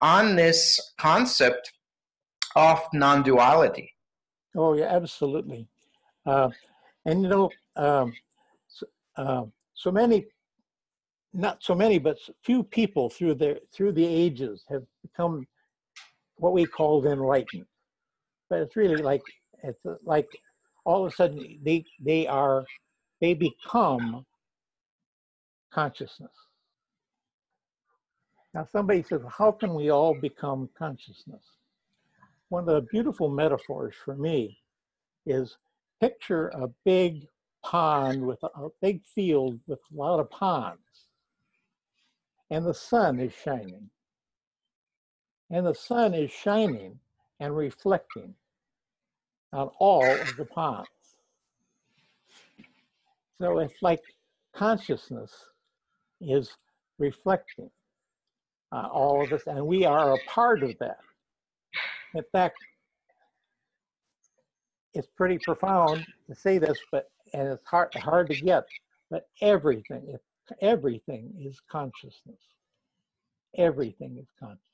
on 0.00 0.36
this 0.36 0.92
concept 0.98 1.72
of 2.56 2.80
non-duality. 2.92 3.90
Oh 4.56 4.74
yeah, 4.74 4.86
absolutely. 4.86 5.68
Uh, 6.26 6.50
and 7.06 7.22
you 7.22 7.28
know, 7.28 7.50
um, 7.76 8.12
so, 8.68 8.86
uh, 9.16 9.44
so 9.74 9.90
many, 9.90 10.26
not 11.32 11.62
so 11.62 11.74
many, 11.74 11.98
but 11.98 12.18
few 12.42 12.62
people 12.64 13.08
through 13.08 13.34
the 13.34 13.60
through 13.72 13.92
the 13.92 14.04
ages 14.04 14.64
have 14.68 14.84
become 15.02 15.46
what 16.36 16.52
we 16.52 16.66
call 16.66 17.06
enlightened. 17.06 17.66
But 18.48 18.60
it's 18.60 18.76
really 18.76 19.02
like 19.02 19.22
it's 19.62 19.80
like 20.04 20.28
all 20.84 21.06
of 21.06 21.12
a 21.12 21.16
sudden 21.16 21.58
they 21.62 21.84
they 22.00 22.26
are 22.26 22.64
they 23.20 23.34
become 23.34 24.26
consciousness. 25.72 26.30
Now 28.54 28.68
somebody 28.70 29.02
says, 29.02 29.22
how 29.36 29.50
can 29.50 29.74
we 29.74 29.90
all 29.90 30.14
become 30.14 30.68
consciousness? 30.78 31.42
One 32.48 32.68
of 32.68 32.74
the 32.74 32.88
beautiful 32.92 33.28
metaphors 33.28 33.94
for 34.04 34.14
me 34.14 34.58
is 35.26 35.56
picture 36.00 36.48
a 36.48 36.68
big 36.84 37.26
pond 37.64 38.24
with 38.24 38.38
a, 38.44 38.46
a 38.62 38.68
big 38.80 39.02
field 39.04 39.58
with 39.66 39.80
a 39.92 39.96
lot 39.96 40.20
of 40.20 40.30
ponds. 40.30 40.78
And 42.50 42.64
the 42.64 42.74
sun 42.74 43.18
is 43.18 43.32
shining. 43.32 43.90
And 45.54 45.64
the 45.64 45.74
sun 45.74 46.14
is 46.14 46.32
shining 46.32 46.98
and 47.38 47.56
reflecting 47.56 48.34
on 49.52 49.70
all 49.78 50.04
of 50.04 50.36
the 50.36 50.46
ponds. 50.46 50.88
So 53.40 53.60
it's 53.60 53.80
like 53.80 54.02
consciousness 54.52 55.30
is 56.20 56.50
reflecting 56.98 57.70
all 58.72 59.22
of 59.22 59.32
us, 59.32 59.42
and 59.46 59.64
we 59.64 59.84
are 59.84 60.14
a 60.14 60.18
part 60.26 60.64
of 60.64 60.76
that. 60.80 60.98
In 62.16 62.24
fact, 62.32 62.56
it's 64.92 65.06
pretty 65.16 65.38
profound 65.38 66.04
to 66.28 66.34
say 66.34 66.58
this, 66.58 66.78
but 66.90 67.08
and 67.32 67.46
it's 67.46 67.64
hard 67.64 67.94
hard 67.94 68.28
to 68.30 68.40
get. 68.40 68.64
But 69.08 69.28
everything, 69.40 70.16
everything 70.60 71.32
is 71.38 71.60
consciousness. 71.70 72.40
Everything 73.56 74.18
is 74.18 74.26
consciousness. 74.40 74.73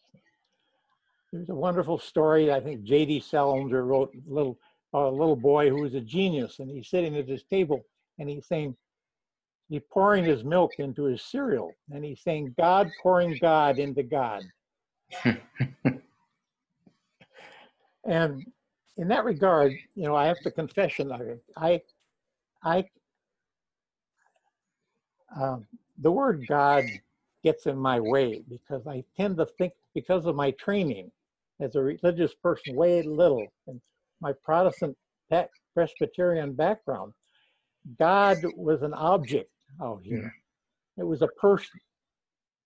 There's 1.33 1.49
a 1.49 1.55
wonderful 1.55 1.99
story. 1.99 2.53
I 2.53 2.61
think 2.61 2.83
J.D. 2.83 3.21
Salinger 3.21 3.85
wrote 3.85 4.13
a 4.15 4.33
little 4.33 4.59
a 4.93 5.09
little 5.09 5.37
boy 5.37 5.69
who 5.69 5.83
was 5.83 5.95
a 5.95 6.01
genius, 6.01 6.59
and 6.59 6.69
he's 6.69 6.89
sitting 6.89 7.17
at 7.17 7.29
his 7.29 7.45
table 7.45 7.85
and 8.19 8.29
he's 8.29 8.47
saying, 8.47 8.77
he's 9.69 9.83
pouring 9.91 10.25
his 10.25 10.43
milk 10.45 10.73
into 10.79 11.05
his 11.05 11.23
cereal, 11.23 11.73
and 11.91 12.05
he's 12.05 12.21
saying, 12.23 12.55
God 12.59 12.91
pouring 13.03 13.39
God 13.41 13.79
into 13.79 14.03
God. 14.03 14.43
and 18.05 18.45
in 18.97 19.09
that 19.09 19.25
regard, 19.25 19.73
you 19.95 20.05
know, 20.05 20.15
I 20.17 20.27
have 20.27 20.41
to 20.41 20.51
confession, 20.51 21.39
I, 21.57 21.81
I, 22.63 22.85
um, 25.41 25.67
the 25.99 26.11
word 26.11 26.45
God 26.49 26.85
gets 27.43 27.67
in 27.67 27.79
my 27.79 28.01
way 28.01 28.43
because 28.49 28.87
I 28.87 29.05
tend 29.17 29.37
to 29.39 29.47
think, 29.47 29.73
because 29.95 30.27
of 30.27 30.37
my 30.37 30.51
training 30.53 31.11
as 31.61 31.75
a 31.77 31.83
religious 31.83 32.35
person, 32.35 32.75
way 32.75 33.03
little, 33.03 33.53
and 33.67 33.81
my 34.21 34.33
Protestant 34.45 34.97
Presbyterian 35.75 36.53
background, 36.55 37.13
God 37.99 38.39
was 38.57 38.83
an 38.83 38.95
object 38.95 39.51
out 39.83 40.01
here. 40.03 40.33
It 40.99 41.05
was 41.05 41.23
a 41.23 41.29
person. 41.29 41.81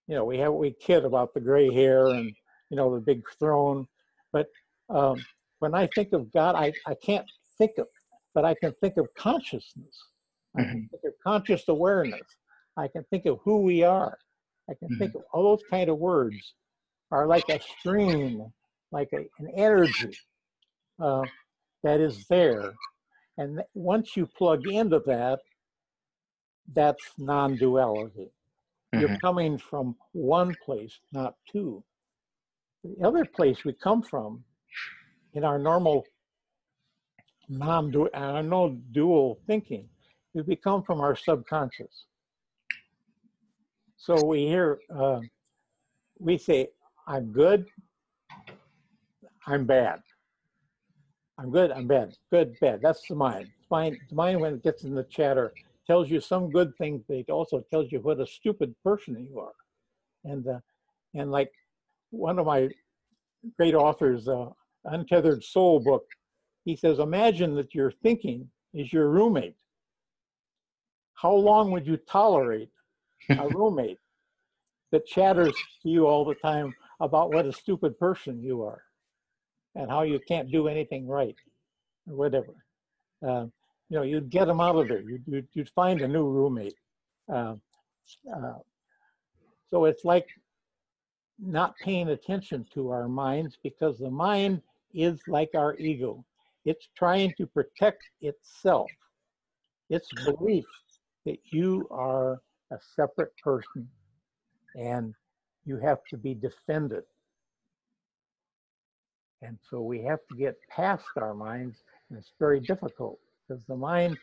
You 0.09 0.16
know, 0.16 0.24
we 0.24 0.38
have 0.38 0.52
we 0.52 0.72
kid 0.72 1.04
about 1.04 1.35
the 1.35 1.40
gray 1.40 1.72
hair 1.72 2.09
and 2.09 2.35
you 2.70 2.76
know 2.76 2.94
the 2.94 3.00
big 3.00 3.22
throne, 3.38 3.87
but 4.33 4.46
um, 4.90 5.24
when 5.61 5.74
I 5.74 5.87
think 5.88 6.12
of 6.12 6.33
God, 6.33 6.54
I, 6.57 6.72
I 6.87 6.94
can't 6.94 7.26
think 7.59 7.72
of, 7.78 7.87
but 8.35 8.44
I 8.44 8.54
can 8.54 8.72
think 8.80 8.96
of 8.96 9.07
consciousness. 9.16 9.96
I 10.57 10.62
can 10.62 10.83
Mhm. 10.83 10.90
think 10.90 11.04
of 11.04 11.12
conscious 11.22 11.68
awareness. 11.68 12.20
I 12.76 12.88
can 12.88 13.04
think 13.04 13.26
of 13.26 13.38
who 13.44 13.62
we 13.62 13.83
are. 13.83 14.18
I 14.68 14.74
can 14.74 14.88
think 14.98 15.14
of 15.14 15.22
all 15.33 15.42
those 15.57 15.64
kind 15.70 15.88
of 15.88 15.98
words 15.98 16.54
are 17.11 17.26
like 17.26 17.48
a 17.48 17.61
stream, 17.61 18.52
like 18.94 19.09
a, 19.12 19.28
an 19.40 19.48
energy 19.57 20.16
uh, 21.00 21.26
that 21.83 22.00
is 22.00 22.26
there. 22.28 22.74
And 23.37 23.61
once 23.74 24.16
you 24.16 24.26
plug 24.26 24.66
into 24.66 25.00
that, 25.07 25.40
that's 26.72 27.04
non 27.18 27.57
duality. 27.59 28.30
You're 28.92 29.09
Mhm. 29.11 29.20
coming 29.20 29.59
from 29.59 29.96
one 30.12 30.54
place, 30.64 31.00
not 31.12 31.35
two. 31.50 31.83
The 32.85 33.04
other 33.07 33.24
place 33.24 33.64
we 33.64 33.72
come 33.72 34.02
from 34.02 34.44
in 35.35 35.44
our 35.44 35.59
normal 35.59 36.04
non 37.48 37.90
dual 38.92 39.40
thinking, 39.46 39.88
we 40.35 40.42
become 40.42 40.83
from 40.85 41.00
our 41.00 41.16
subconscious. 41.16 42.07
So 43.96 44.22
we 44.22 44.46
hear, 44.46 44.80
uh, 44.94 45.20
we 46.18 46.38
say, 46.38 46.68
I'm 47.07 47.33
good, 47.33 47.66
I'm 49.46 49.64
bad. 49.66 50.00
I'm 51.38 51.50
good, 51.50 51.72
I'm 51.72 51.87
bad, 51.87 52.16
good, 52.30 52.59
bad. 52.61 52.80
That's 52.80 53.07
the 53.09 53.14
mind. 53.14 53.48
Mind, 53.70 53.98
the 54.09 54.14
mind 54.14 54.40
when 54.40 54.54
it 54.54 54.62
gets 54.62 54.85
in 54.85 54.94
the 54.94 55.02
chatter 55.04 55.52
tells 55.87 56.09
you 56.09 56.20
some 56.20 56.50
good 56.50 56.72
things, 56.76 57.02
but 57.09 57.16
it 57.16 57.28
also 57.28 57.64
tells 57.70 57.90
you 57.90 58.00
what 58.00 58.20
a 58.20 58.26
stupid 58.26 58.74
person 58.85 59.26
you 59.28 59.40
are. 59.40 59.52
And 60.24 60.46
uh, 60.46 60.61
and 61.14 61.30
like 61.30 61.50
one 62.11 62.38
of 62.38 62.46
my 62.46 62.68
great 63.59 63.74
authors, 63.74 64.28
uh, 64.28 64.50
Untethered 64.85 65.42
Soul 65.42 65.80
book, 65.80 66.07
he 66.64 66.76
says, 66.76 66.98
imagine 66.98 67.54
that 67.57 67.74
your 67.74 67.90
thinking 67.90 68.48
is 68.72 68.92
your 68.92 69.09
roommate. 69.09 69.57
How 71.14 71.33
long 71.33 71.70
would 71.72 71.87
you 71.87 71.96
tolerate 71.96 72.70
a 73.28 73.48
roommate 73.54 73.98
that 74.92 75.07
chatters 75.07 75.54
to 75.83 75.88
you 75.88 76.07
all 76.07 76.24
the 76.24 76.35
time 76.37 76.74
about 77.00 77.33
what 77.33 77.46
a 77.46 77.52
stupid 77.52 77.98
person 77.98 78.42
you 78.42 78.62
are 78.62 78.83
and 79.75 79.91
how 79.91 80.03
you 80.03 80.21
can't 80.27 80.51
do 80.51 80.69
anything 80.69 81.07
right 81.07 81.37
or 82.09 82.17
whatever? 82.17 82.55
Uh, 83.27 83.47
you 83.89 83.99
know, 83.99 84.03
you'd 84.03 84.31
get 84.31 84.47
them 84.47 84.61
out 84.61 84.77
of 84.77 84.89
there. 84.89 85.01
You'd, 85.01 85.25
you'd, 85.27 85.49
you'd 85.53 85.71
find 85.71 86.01
a 86.01 86.09
new 86.09 86.29
roommate. 86.29 86.75
Uh, 87.33 87.55
uh, 88.35 88.59
so 89.71 89.85
it's 89.85 90.05
like 90.05 90.27
not 91.39 91.75
paying 91.83 92.09
attention 92.09 92.67
to 92.75 92.91
our 92.91 93.09
minds 93.09 93.57
because 93.63 93.99
the 93.99 94.11
mind 94.11 94.63
is 94.93 95.21
like 95.27 95.51
our 95.55 95.77
ego. 95.77 96.25
It's 96.65 96.89
trying 96.97 97.35
to 97.37 97.47
protect 97.47 98.03
itself, 98.21 98.91
its 99.91 100.09
belief 100.25 100.65
that 101.27 101.39
you 101.51 101.87
are 101.91 102.41
a 102.71 102.79
separate 102.97 103.37
person 103.43 103.89
and 104.75 105.15
you 105.65 105.79
have 105.79 105.99
to 106.11 106.17
be 106.17 106.35
defended. 106.35 107.05
And 109.44 109.59
so 109.70 109.83
we 109.83 110.02
have 110.02 110.20
to 110.30 110.37
get 110.37 110.57
past 110.70 111.04
our 111.16 111.35
minds, 111.35 111.83
and 112.09 112.18
it's 112.18 112.33
very 112.38 112.61
difficult 112.61 113.18
because 113.46 113.62
the 113.66 113.76
mind 113.76 114.16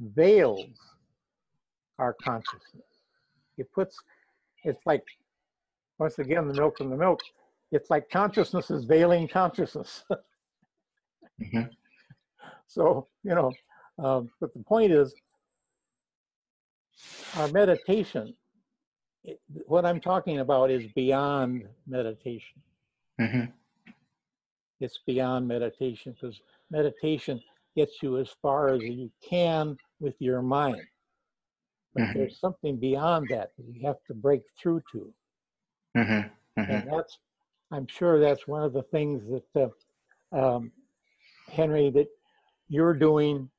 veils 0.00 0.78
our 1.98 2.14
consciousness. 2.14 2.82
It 3.58 3.70
puts, 3.72 3.96
it's 4.64 4.80
like, 4.86 5.04
once 5.98 6.18
again, 6.18 6.48
the 6.48 6.54
milk 6.54 6.80
and 6.80 6.90
the 6.90 6.96
milk. 6.96 7.20
It's 7.72 7.90
like 7.90 8.08
consciousness 8.08 8.70
is 8.70 8.84
veiling 8.84 9.28
consciousness. 9.28 10.04
hmm 11.52 11.62
So, 12.66 13.06
you 13.22 13.34
know, 13.34 13.52
um, 13.98 14.30
but 14.40 14.54
the 14.54 14.62
point 14.62 14.92
is, 14.92 15.14
our 17.36 17.48
meditation, 17.48 18.34
it, 19.24 19.40
what 19.66 19.84
I'm 19.84 20.00
talking 20.00 20.38
about 20.38 20.70
is 20.70 20.84
beyond 20.94 21.68
meditation. 21.86 22.62
hmm 23.18 23.44
It's 24.80 24.98
beyond 25.06 25.48
meditation 25.48 26.12
because 26.12 26.40
meditation 26.70 27.40
gets 27.76 28.02
you 28.02 28.18
as 28.18 28.30
far 28.42 28.68
as 28.68 28.82
you 28.84 29.10
can 29.28 29.78
with 30.00 30.14
your 30.20 30.42
mind. 30.42 30.86
But 31.94 32.04
Mhm. 32.04 32.14
there's 32.14 32.38
something 32.40 32.76
beyond 32.78 33.28
that 33.30 33.52
that 33.56 33.66
you 33.68 33.86
have 33.86 34.02
to 34.08 34.14
break 34.14 34.42
through 34.60 34.82
to. 34.92 35.12
hmm 35.94 36.20
hmm 36.56 36.64
And 36.68 36.86
that's, 36.92 37.18
I'm 37.70 37.86
sure 37.86 38.20
that's 38.20 38.46
one 38.46 38.62
of 38.62 38.72
the 38.72 38.82
things 38.84 39.22
that, 39.54 39.72
uh, 40.34 40.56
um, 40.56 40.72
Henry, 41.48 41.90
that 41.90 42.08
you're 42.68 42.94
doing 42.94 43.50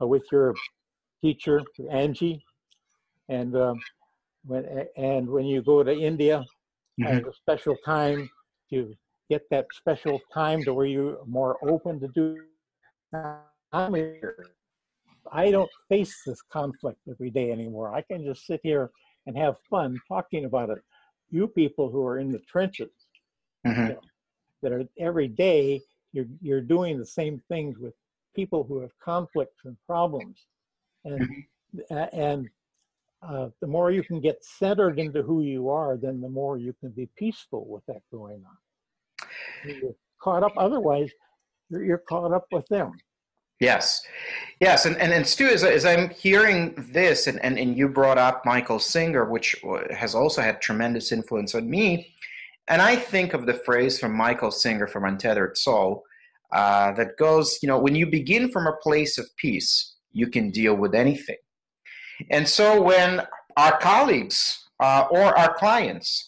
uh, 0.00 0.06
with 0.06 0.24
your 0.32 0.54
teacher, 1.22 1.62
Angie. 1.90 2.44
And 3.28 3.56
um, 3.56 3.80
when, 4.44 4.86
and 4.96 5.28
when 5.28 5.46
you 5.46 5.62
go 5.62 5.82
to 5.82 5.92
India, 5.92 6.44
at 7.04 7.14
a 7.24 7.32
special 7.32 7.76
time 7.84 8.28
to 8.70 8.94
get 9.28 9.48
that 9.50 9.72
special 9.72 10.24
time 10.32 10.64
to 10.64 10.74
where 10.74 10.86
you're 10.86 11.18
more 11.26 11.58
open 11.62 12.00
to 12.00 12.08
do. 12.08 12.36
I'm 13.12 13.94
here. 13.94 14.12
I 15.32 15.50
don't 15.50 15.70
face 15.88 16.22
this 16.24 16.42
conflict 16.42 17.00
every 17.10 17.30
day 17.30 17.50
anymore. 17.50 17.94
I 17.94 18.02
can 18.02 18.24
just 18.24 18.46
sit 18.46 18.60
here 18.62 18.90
and 19.26 19.36
have 19.36 19.56
fun 19.70 20.00
talking 20.08 20.44
about 20.44 20.70
it. 20.70 20.82
You 21.30 21.48
people 21.48 21.90
who 21.90 22.04
are 22.06 22.18
in 22.18 22.32
the 22.32 22.40
trenches 22.40 22.92
hmm 23.64 23.90
that 24.62 24.72
are 24.72 24.84
every 24.98 25.28
day, 25.28 25.82
you're 26.12 26.26
you're 26.40 26.60
doing 26.60 26.98
the 26.98 27.06
same 27.06 27.40
things 27.48 27.78
with 27.78 27.94
people 28.34 28.64
who 28.64 28.80
have 28.80 28.90
conflicts 28.98 29.64
and 29.64 29.76
problems, 29.86 30.46
and 31.04 31.30
a- 31.90 32.14
and 32.14 32.48
uh, 33.22 33.48
the 33.60 33.66
more 33.66 33.90
you 33.90 34.02
can 34.02 34.20
get 34.20 34.44
centered 34.44 34.98
into 34.98 35.22
who 35.22 35.42
you 35.42 35.68
are, 35.68 35.96
then 35.96 36.20
the 36.20 36.28
more 36.28 36.58
you 36.58 36.72
can 36.80 36.90
be 36.90 37.08
peaceful 37.16 37.66
with 37.68 37.84
that 37.86 38.02
going 38.12 38.44
on. 38.44 38.56
You're 39.64 39.94
caught 40.22 40.42
up, 40.42 40.52
otherwise, 40.56 41.10
you're, 41.70 41.84
you're 41.84 42.02
caught 42.08 42.32
up 42.32 42.46
with 42.52 42.66
them. 42.68 42.92
Yes, 43.60 44.02
yes, 44.60 44.86
and 44.86 44.96
and, 44.98 45.12
and 45.12 45.26
Stu, 45.26 45.48
as, 45.48 45.64
as 45.64 45.84
I'm 45.84 46.10
hearing 46.10 46.74
this, 46.92 47.26
and, 47.26 47.42
and 47.42 47.58
and 47.58 47.76
you 47.76 47.88
brought 47.88 48.16
up 48.16 48.46
Michael 48.46 48.78
Singer, 48.78 49.28
which 49.28 49.56
has 49.90 50.14
also 50.14 50.42
had 50.42 50.60
tremendous 50.60 51.10
influence 51.10 51.56
on 51.56 51.68
me, 51.68 52.14
and 52.68 52.80
I 52.80 52.94
think 52.94 53.34
of 53.34 53.46
the 53.46 53.54
phrase 53.54 53.98
from 53.98 54.16
Michael 54.16 54.52
Singer 54.52 54.86
from 54.86 55.04
Untethered 55.04 55.56
Soul 55.56 56.04
uh, 56.52 56.92
that 56.92 57.16
goes, 57.18 57.58
you 57.60 57.66
know, 57.66 57.80
when 57.80 57.96
you 57.96 58.06
begin 58.06 58.48
from 58.52 58.68
a 58.68 58.76
place 58.80 59.18
of 59.18 59.28
peace, 59.36 59.96
you 60.12 60.28
can 60.28 60.52
deal 60.52 60.74
with 60.74 60.94
anything, 60.94 61.38
and 62.30 62.46
so 62.48 62.80
when 62.80 63.26
our 63.56 63.76
colleagues 63.78 64.68
uh, 64.78 65.08
or 65.10 65.36
our 65.36 65.52
clients 65.54 66.27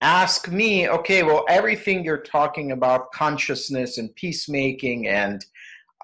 ask 0.00 0.48
me, 0.48 0.88
okay, 0.88 1.22
well, 1.22 1.44
everything 1.48 2.04
you're 2.04 2.18
talking 2.18 2.72
about, 2.72 3.12
consciousness 3.12 3.98
and 3.98 4.14
peacemaking 4.14 5.08
and 5.08 5.44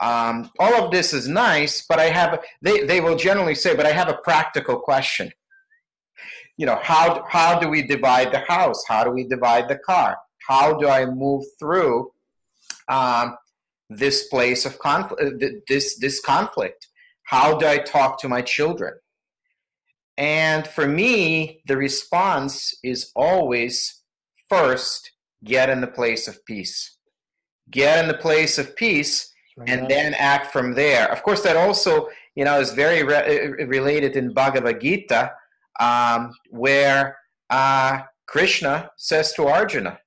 um, 0.00 0.50
all 0.58 0.74
of 0.84 0.90
this 0.90 1.12
is 1.12 1.28
nice, 1.28 1.86
but 1.86 2.00
I 2.00 2.06
have, 2.06 2.42
they, 2.60 2.80
they 2.84 3.00
will 3.00 3.16
generally 3.16 3.54
say, 3.54 3.76
but 3.76 3.86
I 3.86 3.92
have 3.92 4.08
a 4.08 4.14
practical 4.14 4.80
question. 4.80 5.30
You 6.56 6.66
know, 6.66 6.78
how, 6.82 7.24
how 7.28 7.58
do 7.58 7.68
we 7.68 7.82
divide 7.82 8.32
the 8.32 8.40
house? 8.40 8.84
How 8.86 9.04
do 9.04 9.10
we 9.10 9.24
divide 9.24 9.68
the 9.68 9.78
car? 9.78 10.18
How 10.48 10.74
do 10.74 10.88
I 10.88 11.06
move 11.06 11.44
through 11.58 12.10
um, 12.88 13.36
this 13.90 14.26
place 14.28 14.66
of 14.66 14.78
conflict, 14.78 15.44
this, 15.68 15.98
this 15.98 16.20
conflict? 16.20 16.88
How 17.24 17.56
do 17.56 17.66
I 17.66 17.78
talk 17.78 18.20
to 18.20 18.28
my 18.28 18.42
children? 18.42 18.94
And 20.18 20.66
for 20.66 20.86
me, 20.86 21.62
the 21.66 21.76
response 21.76 22.76
is 22.82 23.10
always 23.16 24.02
first, 24.48 25.10
get 25.44 25.70
in 25.70 25.80
the 25.80 25.86
place 25.86 26.28
of 26.28 26.44
peace. 26.44 26.98
Get 27.70 27.98
in 27.98 28.08
the 28.08 28.18
place 28.18 28.58
of 28.58 28.76
peace 28.76 29.32
and 29.66 29.88
then 29.88 30.14
act 30.14 30.52
from 30.52 30.74
there. 30.74 31.10
Of 31.10 31.22
course, 31.22 31.42
that 31.42 31.56
also, 31.56 32.08
you 32.34 32.44
know, 32.44 32.60
is 32.60 32.72
very 32.72 33.02
re- 33.02 33.64
related 33.66 34.16
in 34.16 34.32
Bhagavad 34.32 34.80
Gita, 34.80 35.32
um, 35.80 36.32
where 36.50 37.16
uh, 37.50 38.02
Krishna 38.26 38.90
says 38.96 39.32
to 39.34 39.46
Arjuna, 39.46 39.98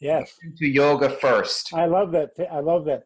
yes, 0.00 0.34
"To 0.58 0.66
yoga 0.66 1.10
first." 1.10 1.72
I 1.74 1.86
love 1.86 2.12
that. 2.12 2.30
I 2.50 2.60
love 2.60 2.84
that. 2.86 3.04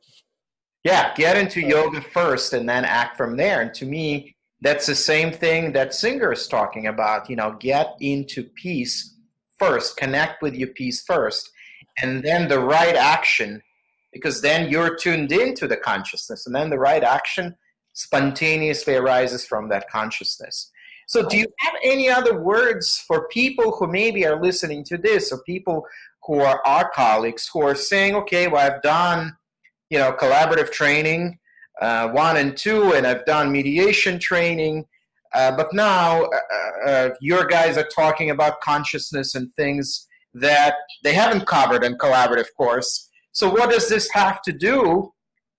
Yeah, 0.85 1.15
get 1.15 1.37
into 1.37 1.61
yoga 1.61 2.01
first, 2.01 2.53
and 2.53 2.69
then 2.69 2.85
act 2.85 3.17
from 3.17 3.37
there. 3.37 3.63
And 3.63 3.73
to 3.75 3.87
me, 3.87 4.34
that's 4.65 4.87
the 4.87 4.95
same 4.97 5.31
thing 5.31 5.73
that 5.73 5.95
Singer 5.95 6.33
is 6.33 6.49
talking 6.49 6.89
about. 6.89 7.31
You 7.31 7.37
know, 7.37 7.57
get 7.61 7.95
into 8.01 8.43
peace 8.43 9.15
first, 9.59 9.97
connect 9.97 10.43
with 10.43 10.57
your 10.57 10.69
peace 10.69 11.03
first, 11.03 11.51
and 12.03 12.25
then 12.25 12.49
the 12.49 12.59
right 12.59 12.97
action 12.97 13.63
because 14.15 14.41
then 14.41 14.71
you're 14.71 14.97
tuned 14.97 15.33
into 15.33 15.67
the 15.67 15.77
consciousness 15.77 16.47
and 16.47 16.55
then 16.55 16.71
the 16.71 16.79
right 16.79 17.03
action 17.03 17.55
spontaneously 17.93 18.95
arises 18.95 19.45
from 19.45 19.69
that 19.69 19.89
consciousness 19.91 20.71
so 21.07 21.29
do 21.29 21.37
you 21.37 21.47
have 21.59 21.75
any 21.83 22.09
other 22.09 22.41
words 22.41 22.99
for 22.99 23.29
people 23.29 23.73
who 23.73 23.87
maybe 23.87 24.27
are 24.27 24.41
listening 24.41 24.83
to 24.85 24.97
this 24.97 25.31
or 25.31 25.43
people 25.43 25.85
who 26.25 26.41
are 26.41 26.63
our 26.65 26.91
colleagues 26.91 27.49
who 27.53 27.61
are 27.61 27.75
saying 27.75 28.15
okay 28.15 28.49
well 28.49 28.65
i've 28.65 28.83
done 28.83 29.37
you 29.91 29.99
know 29.99 30.13
collaborative 30.13 30.71
training 30.73 31.39
uh, 31.81 32.09
one 32.09 32.37
and 32.37 32.57
two 32.57 32.93
and 32.95 33.07
i've 33.07 33.25
done 33.25 33.51
mediation 33.51 34.19
training 34.19 34.85
uh, 35.35 35.51
but 35.57 35.73
now 35.73 36.23
uh, 36.25 36.89
uh 36.89 37.11
your 37.21 37.45
guys 37.45 37.77
are 37.77 37.89
talking 37.95 38.31
about 38.31 38.61
consciousness 38.61 39.35
and 39.35 39.53
things 39.55 40.07
that 40.33 40.75
they 41.03 41.15
haven't 41.15 41.47
covered 41.47 41.85
in 41.85 41.97
collaborative 41.97 42.47
course 42.57 43.11
so, 43.35 43.51
what 43.51 43.69
does 43.69 43.89
this 43.89 44.09
have 44.13 44.43
to 44.43 44.53
do 44.53 45.13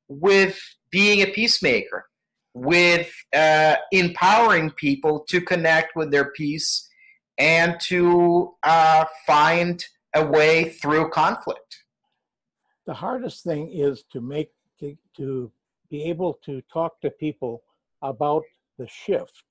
with 0.07 0.57
being 0.91 1.21
a 1.21 1.27
peacemaker, 1.27 2.05
with 2.53 3.11
uh, 3.35 3.75
empowering 3.91 4.71
people 4.71 5.25
to 5.27 5.41
connect 5.41 5.93
with 5.93 6.09
their 6.09 6.31
peace 6.31 6.87
and 7.37 7.77
to 7.87 8.53
uh, 8.63 9.03
find 9.27 9.83
a 10.15 10.25
way 10.25 10.69
through 10.69 11.09
conflict? 11.09 11.83
The 12.87 12.93
hardest 12.93 13.43
thing 13.43 13.69
is 13.73 14.05
to 14.13 14.21
make 14.21 14.51
to 15.17 15.51
be 15.95 16.03
able 16.03 16.33
to 16.47 16.61
talk 16.77 16.99
to 17.01 17.09
people 17.09 17.63
about 18.01 18.43
the 18.77 18.87
shift 18.87 19.43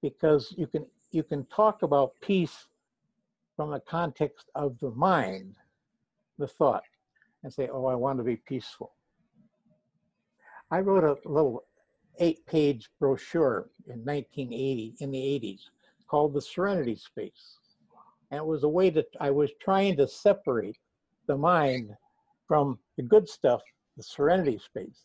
because 0.00 0.54
you 0.56 0.66
can 0.66 0.84
you 1.12 1.22
can 1.22 1.44
talk 1.46 1.82
about 1.82 2.08
peace 2.20 2.56
from 3.56 3.70
the 3.70 3.80
context 3.80 4.46
of 4.54 4.78
the 4.80 4.90
mind, 4.90 5.54
the 6.38 6.46
thought 6.46 6.84
and 7.42 7.52
say, 7.52 7.68
oh, 7.72 7.86
I 7.86 7.94
want 7.94 8.18
to 8.18 8.24
be 8.24 8.36
peaceful. 8.36 8.92
I 10.70 10.80
wrote 10.80 11.04
a 11.04 11.28
little 11.28 11.64
eight 12.18 12.44
page 12.46 12.88
brochure 12.98 13.68
in 13.86 13.98
1980, 14.04 14.94
in 15.00 15.10
the 15.10 15.18
80s, 15.18 15.60
called 16.08 16.34
The 16.34 16.40
Serenity 16.40 16.96
Space. 16.96 17.58
And 18.30 18.38
it 18.38 18.46
was 18.46 18.64
a 18.64 18.68
way 18.68 18.90
that 18.90 19.08
I 19.20 19.30
was 19.30 19.50
trying 19.60 19.96
to 19.96 20.08
separate 20.08 20.78
the 21.26 21.36
mind 21.36 21.90
from 22.48 22.78
the 22.96 23.02
good 23.02 23.28
stuff, 23.28 23.60
the 23.96 24.02
serenity 24.02 24.58
space, 24.58 25.04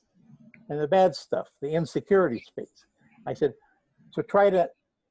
and 0.69 0.79
the 0.79 0.87
bad 0.87 1.15
stuff, 1.15 1.47
the 1.61 1.69
insecurity 1.69 2.43
space. 2.45 2.85
I 3.25 3.33
said, 3.33 3.53
so 4.11 4.21
try 4.21 4.49
to 4.49 4.69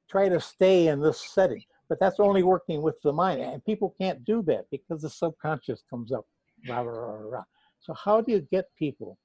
try 0.09 0.29
to 0.29 0.39
stay 0.39 0.87
in 0.87 1.01
this 1.01 1.21
setting, 1.33 1.63
but 1.89 1.99
that's 1.99 2.19
only 2.19 2.43
working 2.43 2.81
with 2.81 2.95
the 3.03 3.11
mind, 3.11 3.41
and 3.41 3.63
people 3.65 3.93
can't 3.99 4.23
do 4.25 4.41
that 4.43 4.65
because 4.71 5.01
the 5.01 5.09
subconscious 5.09 5.83
comes 5.89 6.11
up 6.11 6.25
rah, 6.67 6.79
rah, 6.79 6.93
rah, 6.93 7.29
rah. 7.29 7.43
So 7.79 7.93
how 7.93 8.21
do 8.21 8.31
you 8.31 8.41
get 8.51 8.65
people 8.77 9.17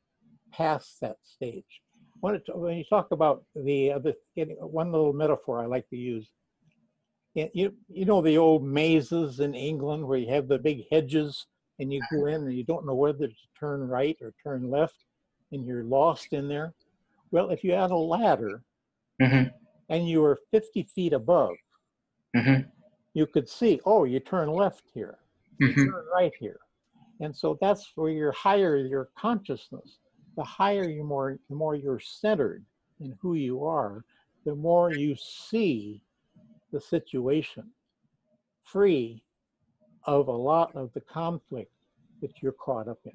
past 0.53 1.01
that 1.01 1.17
stage? 1.23 1.81
When, 2.21 2.37
it, 2.37 2.43
when 2.55 2.77
you 2.77 2.85
talk 2.85 3.11
about 3.11 3.45
the 3.55 3.93
other, 3.93 4.15
one 4.37 4.93
little 4.93 5.13
metaphor 5.13 5.61
I 5.61 5.67
like 5.67 5.89
to 5.89 5.97
use, 5.97 6.31
you, 7.35 7.73
you 7.89 8.05
know 8.05 8.21
the 8.21 8.39
old 8.39 8.63
mazes 8.63 9.41
in 9.41 9.55
England 9.55 10.07
where 10.07 10.19
you 10.19 10.29
have 10.29 10.49
the 10.49 10.59
big 10.59 10.85
hedges 10.91 11.47
and 11.79 11.93
you 11.93 12.03
go 12.13 12.27
in 12.27 12.43
and 12.43 12.53
you 12.53 12.65
don't 12.65 12.87
know 12.87 12.95
whether 12.95 13.27
to 13.27 13.35
turn 13.59 13.89
right 13.89 14.17
or 14.21 14.35
turn 14.43 14.71
left 14.71 15.05
and 15.53 15.65
you're 15.65 15.85
lost 15.85 16.33
in 16.33 16.49
there. 16.49 16.73
Well, 17.31 17.51
if 17.51 17.63
you 17.65 17.73
had 17.73 17.91
a 17.91 17.97
ladder 17.97 18.63
mm-hmm. 19.21 19.49
and 19.89 20.09
you 20.09 20.21
were 20.21 20.39
50 20.51 20.83
feet 20.85 21.13
above, 21.13 21.55
mm-hmm. 22.37 22.69
you 23.15 23.27
could 23.27 23.49
see, 23.49 23.81
oh, 23.87 24.05
you 24.05 24.21
turn 24.21 24.51
left 24.51 24.85
here, 24.93 25.19
you 25.59 25.69
Mm-hmm. 25.69 25.85
turn 25.91 26.05
right 26.15 26.33
here. 26.39 26.61
And 27.21 27.35
so 27.35 27.57
that's 27.61 27.93
where 27.95 28.11
you're 28.11 28.33
higher 28.33 28.77
your 28.77 29.11
consciousness. 29.17 29.99
The 30.37 30.43
higher 30.43 30.89
you 30.89 31.05
more, 31.05 31.39
the 31.49 31.55
more 31.55 31.77
you're 31.77 32.01
centered 32.01 32.65
in 33.01 33.17
who 33.21 33.35
you 33.35 33.65
are, 33.65 34.05
the 34.45 34.55
more 34.55 34.93
you 34.93 35.15
see 35.17 36.03
the 36.73 36.81
situation 36.81 37.65
free 38.65 39.23
of 40.05 40.29
a 40.29 40.33
lot 40.33 40.75
of 40.75 40.93
the 40.95 41.01
conflict 41.01 41.71
that 42.21 42.43
you're 42.43 42.53
caught 42.53 42.89
up 42.89 42.99
in. 43.05 43.13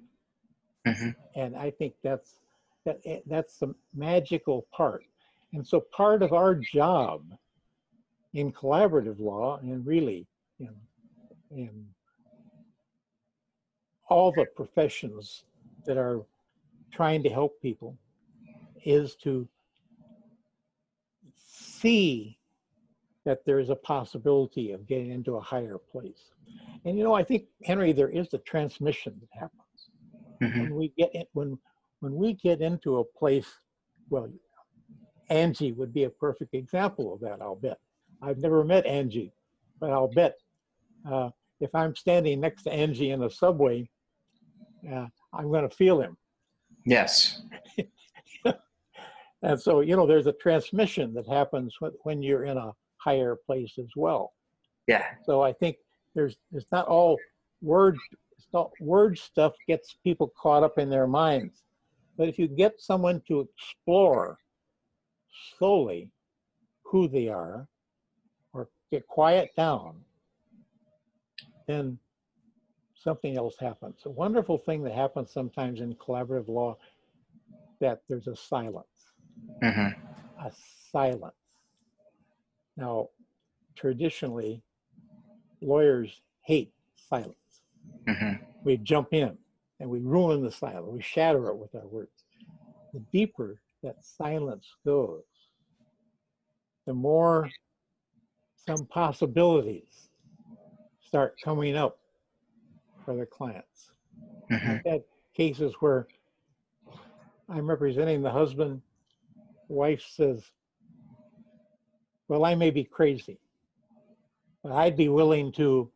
Mhm. 0.87 1.15
And 1.35 1.55
I 1.55 1.71
think 1.71 1.93
that's 2.01 2.39
that 2.85 2.99
eh, 3.05 3.19
that's 3.25 3.57
the 3.59 3.73
magical 3.93 4.67
part. 4.71 5.03
And 5.53 5.65
so 5.65 5.81
part 5.81 6.23
of 6.23 6.33
our 6.33 6.55
job 6.55 7.23
in 8.33 8.51
collaborative 8.51 9.19
law 9.19 9.57
and 9.57 9.85
really 9.85 10.27
in, 10.59 10.75
in 11.51 11.87
all 14.09 14.31
the 14.31 14.45
professions 14.55 15.43
that 15.85 15.97
are 15.97 16.21
trying 16.91 17.23
to 17.23 17.29
help 17.29 17.61
people 17.61 17.97
is 18.85 19.15
to 19.15 19.47
see 21.35 22.37
that 23.25 23.43
there 23.45 23.59
is 23.59 23.69
a 23.69 23.75
possibility 23.75 24.71
of 24.71 24.87
getting 24.87 25.11
into 25.11 25.35
a 25.35 25.41
higher 25.41 25.77
place. 25.77 26.31
And 26.85 26.97
you 26.97 27.03
know, 27.03 27.13
I 27.13 27.23
think 27.23 27.45
Henry, 27.63 27.91
there 27.91 28.09
is 28.09 28.33
a 28.33 28.37
transmission 28.39 29.19
that 29.19 29.39
happens 29.39 29.66
Mhm. 30.41 30.61
when 30.61 30.75
we 30.75 30.89
get 30.97 31.13
in, 31.15 31.25
when 31.33 31.57
when 31.99 32.15
we 32.15 32.33
get 32.33 32.61
into 32.61 32.97
a 32.99 33.03
place. 33.03 33.47
Well, 34.09 34.31
Angie 35.29 35.73
would 35.73 35.93
be 35.93 36.03
a 36.05 36.09
perfect 36.09 36.53
example 36.53 37.13
of 37.13 37.19
that. 37.21 37.41
I'll 37.41 37.55
bet. 37.55 37.79
I've 38.21 38.37
never 38.37 38.63
met 38.63 38.85
Angie, 38.85 39.33
but 39.79 39.91
I'll 39.91 40.07
bet 40.07 40.35
uh, 41.05 41.29
if 41.59 41.73
I'm 41.75 41.95
standing 41.95 42.39
next 42.39 42.63
to 42.63 42.71
Angie 42.71 43.11
in 43.11 43.19
the 43.19 43.29
subway, 43.29 43.89
uh, 44.89 45.07
I'm 45.33 45.49
going 45.51 45.67
to 45.67 45.75
feel 45.75 45.99
him. 46.01 46.17
Yes. 46.85 47.41
And 49.43 49.61
so, 49.61 49.81
you 49.81 49.95
know, 49.95 50.07
there's 50.07 50.25
a 50.25 50.33
transmission 50.33 51.13
that 51.13 51.27
happens 51.27 51.75
when, 51.79 51.91
when 52.03 52.23
you're 52.23 52.45
in 52.45 52.57
a 52.57 52.71
higher 52.97 53.35
place 53.45 53.73
as 53.77 53.89
well. 53.95 54.33
Yeah. 54.87 55.03
So 55.25 55.41
I 55.43 55.53
think 55.53 55.77
there's 56.15 56.37
it's 56.53 56.71
not 56.71 56.87
all 56.87 57.17
word 57.61 57.97
it's 58.37 58.47
not 58.53 58.71
word 58.79 59.17
stuff 59.17 59.53
gets 59.67 59.95
people 60.03 60.31
caught 60.37 60.63
up 60.63 60.77
in 60.77 60.89
their 60.89 61.07
minds. 61.07 61.63
But 62.17 62.29
if 62.29 62.39
you 62.39 62.47
get 62.47 62.79
someone 62.79 63.21
to 63.27 63.41
explore 63.41 64.39
slowly 65.57 66.11
who 66.83 67.07
they 67.07 67.27
are 67.27 67.67
or 68.53 68.69
get 68.91 69.07
quiet 69.07 69.51
down, 69.55 70.01
then 71.67 71.99
something 72.95 73.37
else 73.37 73.55
happens. 73.59 74.01
A 74.05 74.09
wonderful 74.09 74.57
thing 74.57 74.83
that 74.83 74.93
happens 74.93 75.31
sometimes 75.31 75.81
in 75.81 75.93
collaborative 75.95 76.47
law 76.47 76.77
that 77.79 78.01
there's 78.07 78.27
a 78.27 78.35
silence 78.35 78.87
hmm 79.61 79.87
a 80.39 80.51
silence. 80.91 81.33
Now, 82.75 83.09
traditionally, 83.75 84.61
lawyers 85.61 86.21
hate 86.41 86.71
silence. 87.09 87.35
Hmm 88.07 88.33
We 88.63 88.77
jump 88.77 89.09
in 89.13 89.37
and 89.79 89.89
we 89.89 89.99
ruin 89.99 90.43
the 90.43 90.51
silence, 90.51 90.87
we 90.89 91.01
shatter 91.01 91.49
it 91.49 91.57
with 91.57 91.75
our 91.75 91.87
words. 91.87 92.23
The 92.93 92.99
deeper 93.11 93.59
that 93.83 93.97
silence 94.03 94.65
goes, 94.85 95.23
the 96.85 96.93
more 96.93 97.49
some 98.65 98.85
possibilities 98.85 100.09
start 101.05 101.35
coming 101.43 101.75
up 101.75 101.99
for 103.05 103.15
the 103.15 103.25
clients. 103.25 103.91
hmm 104.49 104.71
I've 104.71 104.85
had 104.85 105.03
cases 105.35 105.73
where 105.79 106.07
I'm 107.49 107.69
representing 107.69 108.21
the 108.21 108.31
husband, 108.31 108.81
wife 109.69 110.01
says, 110.01 110.43
Well, 112.27 112.43
I 112.43 112.55
may 112.55 112.71
be 112.71 112.83
crazy, 112.83 113.39
but 114.63 114.71
I'd 114.73 114.97
be 114.97 115.07
willing 115.07 115.51
to 115.53 115.89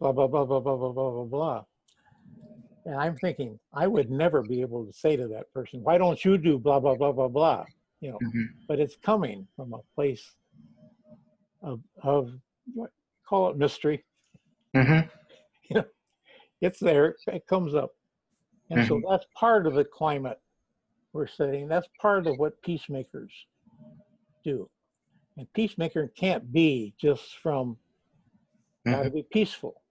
blah, 0.00 0.12
blah, 0.12 0.26
blah, 0.26 0.44
blah, 0.44 0.60
blah, 0.60 0.76
blah, 0.76 0.92
blah, 0.92 1.10
blah, 1.10 1.24
blah. 1.24 1.64
And 2.84 2.94
I'm 2.96 3.16
thinking, 3.16 3.58
I 3.72 3.86
would 3.86 4.10
never 4.10 4.42
be 4.42 4.60
able 4.60 4.86
to 4.86 4.92
say 4.92 5.16
to 5.16 5.28
that 5.28 5.52
person, 5.52 5.82
Why 5.82 5.98
don't 5.98 6.24
you 6.24 6.38
do 6.38 6.58
blah, 6.58 6.80
blah, 6.80 6.94
blah, 6.94 7.12
blah, 7.12 7.28
blah? 7.28 7.64
You 8.00 8.12
know, 8.12 8.18
hmm 8.18 8.42
but 8.66 8.78
it's 8.78 8.96
coming 9.02 9.48
from 9.56 9.72
a 9.72 9.80
place 9.94 10.34
of, 11.62 11.80
of 12.02 12.30
what, 12.74 12.90
call 13.26 13.48
it 13.50 13.56
mystery 13.56 14.04
hmm 14.74 15.00
it's 16.60 16.80
there, 16.80 17.16
it 17.26 17.46
comes 17.46 17.74
up. 17.74 17.92
And 18.70 18.86
so 18.86 19.00
that's 19.08 19.26
part 19.34 19.66
of 19.66 19.74
the 19.74 19.84
climate 19.84 20.38
we're 21.12 21.26
setting. 21.26 21.68
That's 21.68 21.88
part 22.00 22.26
of 22.26 22.38
what 22.38 22.60
peacemakers 22.62 23.32
do. 24.44 24.68
And 25.36 25.50
peacemaker 25.54 26.12
can't 26.16 26.52
be 26.52 26.94
just 27.00 27.38
from 27.42 27.78
gotta 28.84 29.10
be 29.10 29.24
peaceful, 29.30 29.82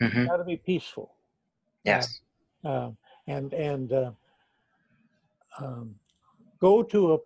hmm 0.00 0.26
gotta 0.26 0.44
be 0.44 0.56
peaceful. 0.56 1.14
Yes. 1.84 2.20
Uh, 2.64 2.90
and 3.26 3.52
and 3.52 3.92
uh, 3.92 4.10
um, 5.58 5.94
go 6.60 6.82
to 6.82 7.14
a 7.14 7.18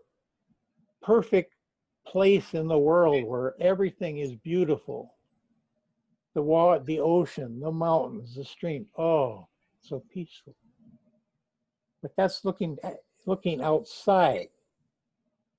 perfect 1.02 1.54
place 2.06 2.54
in 2.54 2.68
the 2.68 2.78
world 2.78 3.24
where 3.24 3.54
everything 3.60 4.18
is 4.18 4.34
beautiful. 4.34 5.14
The 6.34 6.42
water, 6.42 6.82
the 6.84 7.00
ocean, 7.00 7.60
the 7.60 7.70
mountains, 7.70 8.34
the 8.34 8.44
stream. 8.44 8.86
Oh, 8.96 9.48
so 9.80 10.02
peaceful. 10.12 10.54
But 12.00 12.12
that's 12.16 12.44
looking 12.44 12.78
at, 12.82 13.02
looking 13.26 13.62
outside 13.62 14.48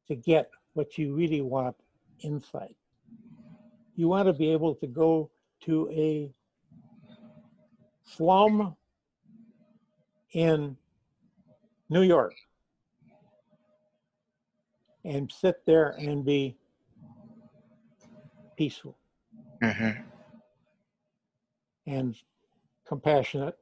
to 0.08 0.16
get 0.16 0.50
what 0.74 0.98
you 0.98 1.16
really 1.16 1.42
want 1.42 1.76
inside. 2.22 2.76
You 3.96 4.08
want 4.08 4.28
to 4.28 4.34
be 4.34 4.52
able 4.52 4.76
to 4.76 4.88
go 4.88 5.30
to 5.62 5.90
a 5.92 6.34
slum 8.06 8.76
in 10.32 10.76
New 11.90 12.02
York 12.02 12.36
and 15.06 15.32
sit 15.32 15.66
there 15.66 15.96
and 16.00 16.24
be 16.24 16.56
peaceful 18.58 18.98
hmm 19.62 19.90
and 21.86 22.16
compassionate 22.88 23.58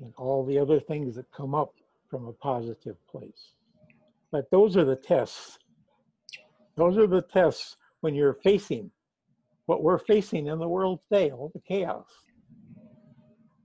and 0.00 0.12
all 0.16 0.44
the 0.44 0.58
other 0.58 0.78
things 0.80 1.14
that 1.14 1.30
come 1.32 1.54
up 1.54 1.72
from 2.10 2.26
a 2.26 2.32
positive 2.32 2.96
place. 3.06 3.52
But 4.30 4.50
those 4.50 4.76
are 4.76 4.84
the 4.84 4.96
tests. 4.96 5.58
Those 6.76 6.98
are 6.98 7.06
the 7.06 7.22
tests 7.22 7.76
when 8.00 8.14
you're 8.14 8.34
facing 8.34 8.90
what 9.66 9.82
we're 9.82 9.98
facing 9.98 10.48
in 10.48 10.58
the 10.58 10.68
world 10.68 11.00
today, 11.08 11.30
all 11.30 11.50
the 11.54 11.60
chaos. 11.60 12.06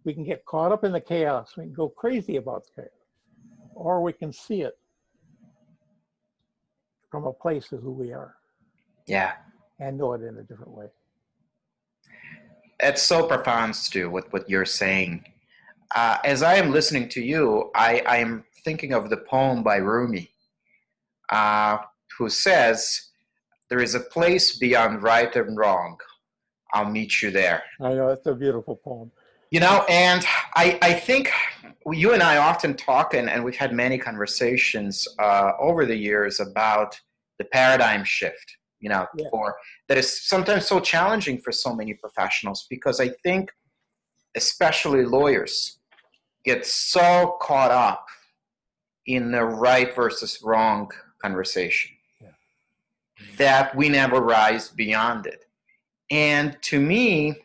We 0.07 0.13
can 0.13 0.23
get 0.23 0.45
caught 0.45 0.71
up 0.71 0.85
in 0.85 0.93
the 0.93 1.01
chaos. 1.01 1.57
We 1.57 1.65
can 1.65 1.73
go 1.73 1.89
crazy 1.89 2.37
about 2.37 2.63
the 2.63 2.83
chaos. 2.83 2.91
Or 3.75 4.01
we 4.01 4.13
can 4.13 4.31
see 4.31 4.61
it 4.61 4.77
from 7.11 7.25
a 7.25 7.33
place 7.33 7.73
of 7.73 7.81
who 7.81 7.91
we 7.91 8.13
are 8.13 8.35
Yeah. 9.05 9.33
and 9.81 9.97
know 9.97 10.13
it 10.13 10.21
in 10.21 10.37
a 10.37 10.43
different 10.43 10.71
way. 10.71 10.85
It's 12.79 13.01
so 13.01 13.27
profound, 13.27 13.75
Stu, 13.75 14.09
with 14.09 14.31
what 14.31 14.49
you're 14.49 14.63
saying. 14.83 15.25
Uh, 15.93 16.19
as 16.23 16.41
I 16.41 16.55
am 16.55 16.71
listening 16.71 17.09
to 17.09 17.21
you, 17.21 17.69
I, 17.75 18.01
I 18.07 18.17
am 18.17 18.45
thinking 18.63 18.93
of 18.93 19.09
the 19.09 19.17
poem 19.17 19.61
by 19.61 19.75
Rumi, 19.75 20.31
uh, 21.33 21.79
who 22.17 22.29
says, 22.29 23.09
There 23.69 23.81
is 23.81 23.93
a 23.93 23.99
place 23.99 24.57
beyond 24.57 25.03
right 25.03 25.35
and 25.35 25.57
wrong. 25.57 25.97
I'll 26.73 26.89
meet 26.89 27.21
you 27.21 27.29
there. 27.29 27.61
I 27.81 27.93
know 27.93 28.07
it's 28.07 28.25
a 28.25 28.33
beautiful 28.35 28.77
poem. 28.77 29.11
You 29.49 29.61
know, 29.61 29.85
and 29.87 30.25
I, 30.55 30.77
I 30.81 30.93
think 30.93 31.31
you 31.91 32.13
and 32.13 32.21
I 32.21 32.37
often 32.37 32.75
talk, 32.75 33.13
and, 33.13 33.29
and 33.29 33.43
we've 33.45 33.55
had 33.55 33.71
many 33.71 33.97
conversations 33.97 35.07
uh, 35.19 35.51
over 35.59 35.85
the 35.85 35.95
years 35.95 36.39
about 36.41 36.99
the 37.39 37.45
paradigm 37.45 38.03
shift, 38.03 38.57
you 38.79 38.89
know, 38.89 39.05
Yeah. 39.15 39.29
for 39.29 39.55
that 39.87 39.97
is 39.97 40.27
sometimes 40.27 40.65
so 40.65 40.79
challenging 40.81 41.37
for 41.39 41.51
so 41.53 41.73
many 41.73 41.93
professionals 41.93 42.67
because 42.69 42.99
I 42.99 43.09
think, 43.23 43.51
especially 44.35 45.05
lawyers, 45.05 45.79
get 46.43 46.65
so 46.65 47.37
caught 47.41 47.71
up 47.71 48.05
in 49.05 49.31
the 49.31 49.45
right 49.45 49.95
versus 49.95 50.41
wrong 50.43 50.91
conversation 51.21 51.91
Yeah. 52.21 52.29
that 53.37 53.75
we 53.77 53.87
never 53.87 54.19
rise 54.19 54.67
beyond 54.69 55.25
it. 55.25 55.45
And 56.11 56.57
to 56.63 56.81
me, 56.81 57.35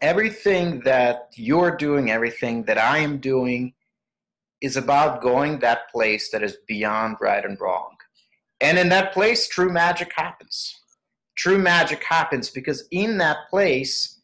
everything 0.00 0.80
that 0.80 1.28
you're 1.34 1.76
doing, 1.76 2.10
everything 2.10 2.64
that 2.64 2.78
I 2.78 2.98
am 2.98 3.18
doing, 3.18 3.74
is 4.60 4.76
about 4.76 5.22
going 5.22 5.60
that 5.60 5.90
place 5.90 6.30
that 6.30 6.42
is 6.42 6.58
beyond 6.66 7.16
right 7.20 7.44
and 7.44 7.60
wrong. 7.60 7.96
And 8.60 8.78
in 8.78 8.88
that 8.88 9.12
place, 9.12 9.48
true 9.48 9.70
magic 9.70 10.12
happens. 10.14 10.74
True 11.36 11.58
magic 11.58 12.02
happens 12.02 12.50
because 12.50 12.84
in 12.90 13.18
that 13.18 13.48
place, 13.50 14.20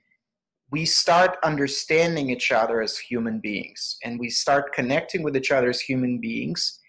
we 0.71 0.85
start 0.85 1.37
understanding 1.45 2.31
each 2.31 2.51
other 2.51 2.83
as 2.83 2.99
human 2.99 3.39
beings 3.39 3.97
and 4.03 4.19
we 4.19 4.29
start 4.29 4.73
connecting 4.73 5.23
with 5.23 5.37
each 5.37 5.53
other 5.53 5.71
as 5.71 5.81
human 5.81 6.19
beings. 6.19 6.81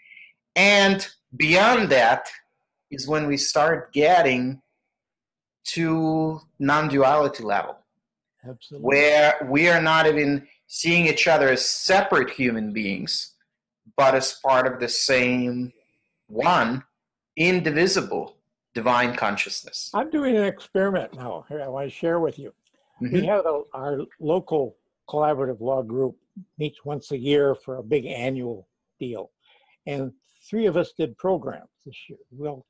And 0.55 1.07
beyond 1.37 1.89
that 1.89 2.27
is 2.89 3.07
when 3.07 3.27
we 3.27 3.37
start 3.37 3.93
getting 3.93 4.61
to 5.65 6.39
non-duality 6.57 7.43
level 7.43 7.77
Absolutely. 8.47 8.85
where 8.87 9.35
we 9.49 9.67
are 9.69 9.81
not 9.81 10.07
even 10.07 10.47
seeing 10.67 11.07
each 11.07 11.27
other 11.27 11.49
as 11.49 11.65
separate 11.65 12.29
human 12.29 12.71
beings 12.73 13.33
but 13.97 14.15
as 14.15 14.39
part 14.45 14.67
of 14.71 14.79
the 14.79 14.87
same 14.89 15.71
one 16.27 16.83
indivisible 17.37 18.37
divine 18.73 19.15
consciousness 19.15 19.89
I'm 19.93 20.09
doing 20.09 20.35
an 20.37 20.43
experiment 20.45 21.13
now. 21.15 21.45
Here, 21.47 21.61
I 21.61 21.67
want 21.67 21.89
to 21.89 21.95
share 21.95 22.19
with 22.19 22.37
you. 22.39 22.53
We 23.01 23.09
Mhm. 23.09 23.25
have 23.25 23.45
a, 23.45 23.61
our 23.73 23.99
local 24.19 24.77
collaborative 25.09 25.59
law 25.61 25.81
group 25.81 26.17
meets 26.57 26.83
once 26.83 27.11
a 27.11 27.17
year 27.17 27.55
for 27.55 27.77
a 27.77 27.83
big 27.83 28.05
annual 28.05 28.67
deal, 28.99 29.31
and 29.85 30.11
three 30.49 30.65
of 30.65 30.75
us 30.77 30.91
did 30.93 31.17
programs 31.17 31.69
this 31.85 31.97
year. 32.09 32.17
We'll 32.31 32.65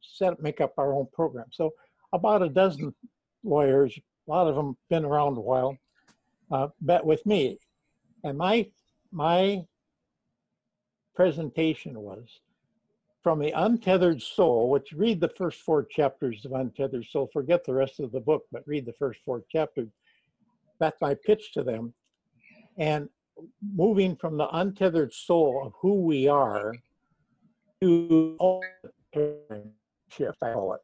set 0.00 0.40
make 0.40 0.60
up 0.60 0.74
our 0.78 0.92
own 0.92 1.06
program. 1.12 1.46
So 1.52 1.72
about 2.12 2.42
a 2.42 2.48
dozen 2.48 2.94
lawyers, 3.42 3.98
a 4.26 4.30
lot 4.30 4.46
of 4.46 4.54
them 4.54 4.76
been 4.88 5.04
around 5.04 5.36
a 5.36 5.40
while, 5.40 5.76
uh, 6.50 6.68
met 6.80 7.04
with 7.04 7.24
me, 7.26 7.58
and 8.22 8.38
my 8.38 8.66
my 9.12 9.64
presentation 11.14 12.00
was 12.00 12.40
from 13.22 13.38
the 13.38 13.52
untethered 13.52 14.20
soul, 14.20 14.68
which 14.68 14.92
read 14.92 15.18
the 15.18 15.28
first 15.30 15.62
four 15.62 15.82
chapters 15.82 16.44
of 16.44 16.52
Untethered 16.52 17.06
Soul, 17.06 17.30
forget 17.32 17.64
the 17.64 17.72
rest 17.72 17.98
of 17.98 18.12
the 18.12 18.20
book, 18.20 18.42
but 18.52 18.62
read 18.66 18.84
the 18.84 18.92
first 18.92 19.20
four 19.24 19.42
chapters. 19.50 19.88
That's 20.78 21.00
my 21.00 21.14
pitch 21.14 21.52
to 21.52 21.62
them. 21.62 21.94
And 22.76 23.08
moving 23.74 24.14
from 24.14 24.36
the 24.36 24.48
untethered 24.54 25.14
soul 25.14 25.62
of 25.64 25.72
who 25.80 26.02
we 26.02 26.28
are 26.28 26.74
to 27.80 28.60
shift, 30.10 30.42
I 30.42 30.52
call 30.52 30.74
it, 30.74 30.82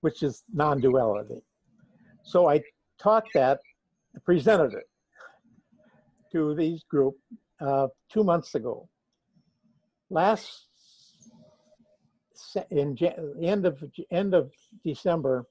which 0.00 0.22
is 0.22 0.44
non-duality. 0.52 1.42
So 2.24 2.48
I 2.48 2.62
taught 3.02 3.24
that, 3.34 3.60
presented 4.24 4.72
it 4.74 4.88
to 6.32 6.54
these 6.54 6.82
group 6.84 7.16
uh, 7.60 7.88
two 8.10 8.24
months 8.24 8.54
ago. 8.54 8.88
Last 10.10 10.68
in 12.70 12.96
end 13.42 13.66
of 13.66 13.82
end 14.10 14.34
of 14.34 14.52
December, 14.84 15.46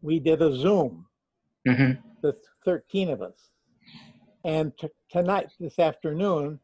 we 0.00 0.18
did 0.18 0.40
a 0.42 0.54
Zoom, 0.56 1.06
Mhm. 1.66 2.02
the 2.22 2.32
13 2.64 3.10
of 3.10 3.20
us. 3.22 3.50
And 4.44 4.76
t- 4.78 4.88
tonight, 5.10 5.50
this 5.60 5.78
afternoon, 5.78 6.60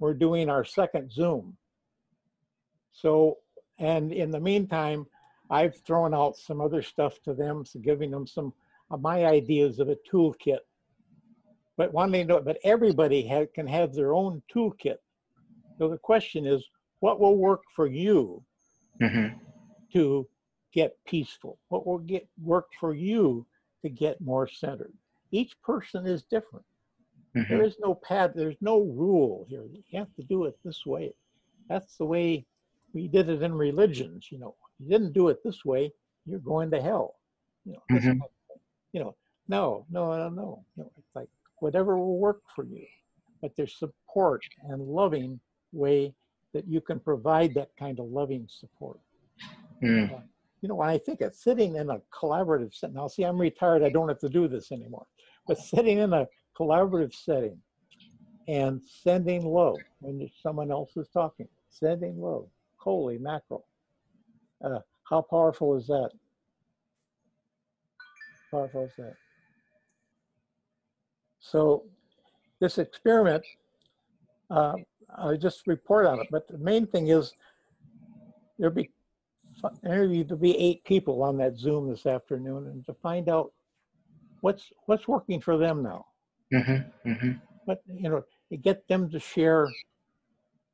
we're 0.00 0.14
doing 0.14 0.48
our 0.48 0.64
second 0.64 1.12
Zoom. 1.12 1.56
So, 2.92 3.38
and 3.78 4.12
in 4.12 4.30
the 4.30 4.40
meantime, 4.40 5.06
I've 5.50 5.76
thrown 5.86 6.14
out 6.14 6.36
some 6.36 6.60
other 6.60 6.82
stuff 6.82 7.20
to 7.22 7.34
them, 7.34 7.64
so 7.64 7.78
giving 7.78 8.10
them 8.10 8.26
some 8.26 8.52
my 8.96 9.24
ideas 9.26 9.78
of 9.78 9.88
a 9.88 9.96
toolkit. 10.10 10.58
But 11.76 11.92
one 11.92 12.10
thing, 12.10 12.26
but 12.26 12.58
everybody 12.64 13.26
ha- 13.26 13.46
can 13.54 13.66
have 13.66 13.94
their 13.94 14.14
own 14.14 14.42
toolkit. 14.52 14.96
So 15.78 15.88
the 15.88 15.98
question 15.98 16.46
is, 16.46 16.66
what 17.00 17.20
will 17.20 17.36
work 17.36 17.62
for 17.74 17.86
you 17.86 18.44
Mhm. 19.00 19.40
to 19.92 20.28
get 20.72 20.96
peaceful? 21.06 21.58
What 21.68 21.86
will 21.86 21.98
get 21.98 22.28
work 22.42 22.66
for 22.78 22.94
you 22.94 23.46
to 23.82 23.88
get 23.88 24.20
more 24.20 24.46
centered? 24.48 24.92
Each 25.30 25.60
person 25.62 26.06
is 26.06 26.24
different. 26.24 26.64
There 27.48 27.62
Mhm. 27.62 27.62
is 27.62 27.76
no 27.80 27.94
pad, 27.94 28.32
there's 28.34 28.60
no 28.60 28.80
rule 28.80 29.44
here. 29.48 29.64
You 29.66 29.82
have 29.98 30.12
to 30.16 30.22
do 30.22 30.44
it 30.44 30.58
this 30.64 30.84
way. 30.86 31.14
That's 31.68 31.96
the 31.96 32.06
way 32.06 32.46
we 32.92 33.08
did 33.08 33.28
it 33.28 33.42
in 33.42 33.54
religions, 33.54 34.30
you 34.30 34.38
know. 34.38 34.56
You 34.78 34.88
didn't 34.88 35.12
do 35.12 35.28
it 35.28 35.42
this 35.44 35.64
way, 35.64 35.92
you're 36.26 36.40
going 36.40 36.70
to 36.70 36.80
hell. 36.80 37.16
You 37.64 37.72
know, 37.74 37.82
this 37.90 38.08
you 38.92 39.00
know, 39.00 39.14
no, 39.48 39.86
no, 39.90 40.16
no, 40.16 40.28
no. 40.28 40.64
You 40.76 40.84
know, 40.84 40.92
it's 40.98 41.14
like 41.14 41.28
whatever 41.60 41.98
will 41.98 42.18
work 42.18 42.42
for 42.54 42.64
you. 42.64 42.86
But 43.40 43.56
there's 43.56 43.76
support 43.76 44.42
and 44.64 44.82
loving 44.82 45.40
way 45.72 46.14
that 46.54 46.66
you 46.66 46.80
can 46.80 46.98
provide 46.98 47.54
that 47.54 47.70
kind 47.78 48.00
of 48.00 48.06
loving 48.06 48.46
support 48.48 48.98
Mm. 49.82 50.22
you 50.60 50.68
know, 50.68 50.74
when 50.74 50.88
I 50.88 50.98
think 50.98 51.20
of 51.20 51.34
sitting 51.34 51.76
in 51.76 51.90
a 51.90 52.00
collaborative 52.12 52.74
setting, 52.74 52.96
now 52.96 53.06
see, 53.06 53.22
I'm 53.22 53.40
retired, 53.40 53.82
I 53.82 53.90
don't 53.90 54.08
have 54.08 54.18
to 54.20 54.28
do 54.28 54.48
this 54.48 54.72
anymore, 54.72 55.06
but 55.46 55.58
sitting 55.58 55.98
in 55.98 56.12
a 56.12 56.26
collaborative 56.58 57.14
setting 57.14 57.58
and 58.48 58.82
sending 58.82 59.46
low 59.46 59.76
when 60.00 60.28
someone 60.42 60.70
else 60.70 60.96
is 60.96 61.08
talking, 61.08 61.48
sending 61.70 62.20
low, 62.20 62.50
holy 62.76 63.18
mackerel. 63.18 63.66
Uh, 64.64 64.80
how 65.08 65.22
powerful 65.22 65.76
is 65.76 65.86
that? 65.86 66.10
Powerful 68.50 68.84
is 68.84 68.92
that? 68.96 69.14
So 71.40 71.84
this 72.60 72.78
experiment, 72.78 73.44
uh, 74.50 74.74
I 75.16 75.36
just 75.36 75.66
report 75.66 76.06
on 76.06 76.20
it, 76.20 76.28
but 76.30 76.48
the 76.48 76.58
main 76.58 76.86
thing 76.86 77.08
is 77.08 77.34
there'll 78.58 78.74
be 78.74 78.90
maybe 79.82 80.22
there'll 80.22 80.40
be 80.40 80.56
eight 80.56 80.84
people 80.84 81.22
on 81.22 81.36
that 81.38 81.56
Zoom 81.56 81.88
this 81.88 82.06
afternoon, 82.06 82.66
and 82.68 82.84
to 82.86 82.94
find 82.94 83.28
out 83.28 83.52
what's 84.40 84.72
what's 84.86 85.06
working 85.08 85.40
for 85.40 85.56
them 85.58 85.82
now. 85.82 86.06
Mhm. 86.52 86.90
Mhm. 87.04 87.40
But 87.66 87.82
you 87.86 88.08
know, 88.08 88.24
to 88.50 88.56
get 88.56 88.86
them 88.88 89.10
to 89.10 89.18
share 89.18 89.68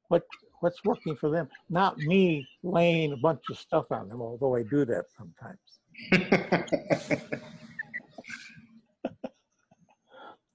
what 0.09 0.25
what's 0.61 0.85
working 0.85 1.16
for 1.16 1.31
them, 1.31 1.49
not 1.68 1.99
me 1.99 2.49
laying 2.62 3.12
a 3.12 3.16
bunch 3.16 3.43
of 3.51 3.59
stuff 3.59 3.91
on 3.91 4.09
them, 4.09 4.22
although 4.22 4.55
I 4.55 4.62
do 4.62 4.85
that 4.87 5.07
sometimes. 5.16 5.59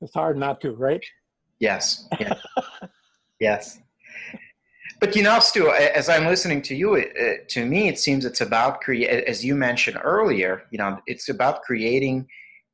It's 0.02 0.14
hard 0.14 0.38
not 0.38 0.62
to, 0.62 0.72
right? 0.72 1.04
yes. 1.60 2.08
Yes. 2.20 2.40
yes. 3.40 3.80
But 5.00 5.16
you 5.16 5.24
know, 5.24 5.40
Stu, 5.40 5.72
as 5.72 6.10
I'm 6.10 6.26
listening 6.26 6.62
to 6.64 6.76
you, 6.76 6.96
it, 6.96 7.48
to 7.50 7.66
me, 7.66 7.88
it 7.88 7.98
seems 7.98 8.26
it's 8.26 8.42
about 8.42 8.82
create, 8.82 9.24
as 9.26 9.46
you 9.46 9.56
mentioned 9.56 9.98
earlier. 10.04 10.64
You 10.72 10.78
know, 10.78 11.00
it's 11.08 11.30
about 11.30 11.62
creating 11.62 12.28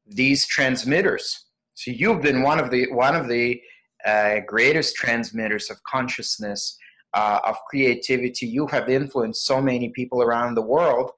these 0.08 0.48
transmitters. 0.48 1.46
So 1.76 1.92
you've 1.92 2.22
been 2.22 2.42
one 2.42 2.60
of 2.60 2.72
the 2.72 2.92
one 2.92 3.16
of 3.16 3.28
the 3.28 3.62
uh, 4.06 4.40
greatest 4.48 4.96
transmitters 4.96 5.70
of 5.70 5.82
consciousness, 5.84 6.78
uh, 7.14 7.40
of 7.46 7.58
creativity. 7.70 8.48
You 8.48 8.66
have 8.68 8.90
influenced 8.90 9.46
so 9.46 9.62
many 9.62 9.90
people 9.90 10.24
around 10.24 10.56
the 10.56 10.64
world, 10.64 11.12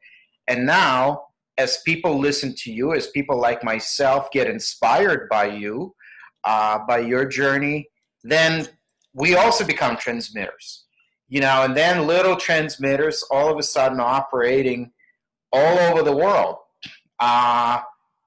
and 0.48 0.66
now, 0.66 1.27
as 1.58 1.82
people 1.86 2.20
listen 2.20 2.54
to 2.56 2.72
you, 2.72 2.94
as 2.94 3.08
people 3.08 3.40
like 3.40 3.64
myself 3.64 4.30
get 4.32 4.48
inspired 4.48 5.28
by 5.30 5.46
you, 5.46 5.96
uh, 6.44 6.80
by 6.88 7.00
your 7.00 7.26
journey, 7.26 7.90
then 8.24 8.68
we 9.14 9.36
also 9.36 9.66
become 9.66 9.98
transmitters 9.98 10.86
you 11.30 11.42
know, 11.42 11.64
and 11.64 11.76
then 11.76 12.08
little 12.08 12.36
transmitters 12.36 13.24
all 13.30 13.52
of 13.52 13.58
a 13.58 13.64
sudden 13.64 14.00
operating 14.00 14.92
all 15.52 15.78
over 15.80 16.02
the 16.02 16.16
world 16.16 16.58
uh, 17.20 17.80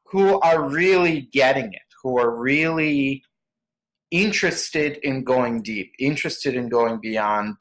who 0.07 0.39
are 0.41 0.69
really 0.69 1.23
getting 1.33 1.73
it, 1.73 1.83
who 2.03 2.19
are 2.19 2.37
really 2.37 3.23
interested 4.11 4.99
in 5.03 5.25
going 5.25 5.63
deep, 5.63 5.93
interested 5.99 6.55
in 6.55 6.69
going 6.69 6.99
beyond 7.01 7.57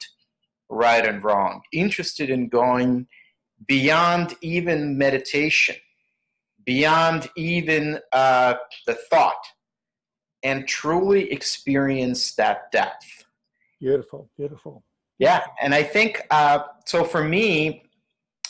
right 0.68 1.06
and 1.06 1.24
wrong, 1.24 1.62
interested 1.72 2.28
in 2.28 2.48
going 2.48 3.06
beyond 3.66 4.34
even 4.40 4.96
meditation, 4.96 5.76
beyond 6.64 7.28
even 7.36 7.98
uh, 8.12 8.54
the 8.86 8.94
thought, 8.94 9.44
and 10.42 10.66
truly 10.66 11.30
experience 11.32 12.34
that 12.34 12.70
depth. 12.72 13.24
Beautiful, 13.80 14.30
beautiful. 14.36 14.84
Yeah, 15.18 15.42
and 15.60 15.74
I 15.74 15.82
think 15.82 16.22
uh, 16.30 16.60
so. 16.86 17.04
For 17.04 17.22
me, 17.22 17.84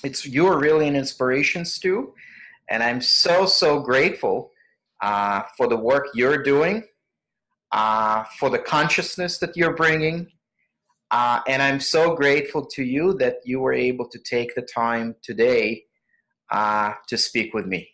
it's 0.04 0.24
you're 0.26 0.58
really 0.58 0.86
an 0.86 0.96
inspiration, 0.96 1.64
Stu, 1.64 2.14
and 2.68 2.82
I'm 2.82 3.00
so 3.00 3.46
so 3.46 3.80
grateful 3.80 4.52
uh, 5.00 5.42
for 5.56 5.66
the 5.66 5.76
work 5.76 6.08
you're 6.14 6.42
doing, 6.42 6.84
uh, 7.72 8.24
for 8.38 8.50
the 8.50 8.58
consciousness 8.58 9.38
that 9.38 9.56
you're 9.56 9.74
bringing, 9.74 10.28
uh, 11.10 11.40
and 11.48 11.62
I'm 11.62 11.80
so 11.80 12.14
grateful 12.14 12.64
to 12.66 12.84
you 12.84 13.14
that 13.14 13.36
you 13.44 13.60
were 13.60 13.72
able 13.72 14.08
to 14.08 14.18
take 14.18 14.54
the 14.54 14.62
time 14.62 15.16
today 15.22 15.84
uh, 16.50 16.92
to 17.08 17.16
speak 17.16 17.52
with 17.54 17.66
me. 17.66 17.88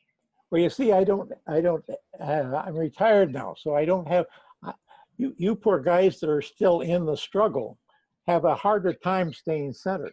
Well, 0.51 0.61
you 0.61 0.71
see, 0.71 0.93
I 0.93 1.05
don't, 1.05 1.33
I 1.49 1.61
don't, 1.61 1.85
uh, 2.21 2.62
I'm 2.64 2.77
retired 2.77 3.33
now, 3.33 3.55
so 3.59 3.75
I 3.75 3.85
don't 3.85 4.07
have, 4.07 4.27
you, 5.17 5.35
you 5.39 5.57
poor 5.57 5.81
guys 5.81 6.21
that 6.21 6.31
are 6.31 6.43
still 6.43 6.81
in 6.83 7.05
the 7.07 7.17
struggle 7.17 7.79
have 8.27 8.45
a 8.45 8.55
harder 8.55 8.93
time 8.93 9.33
staying 9.33 9.73
centered. 9.73 10.12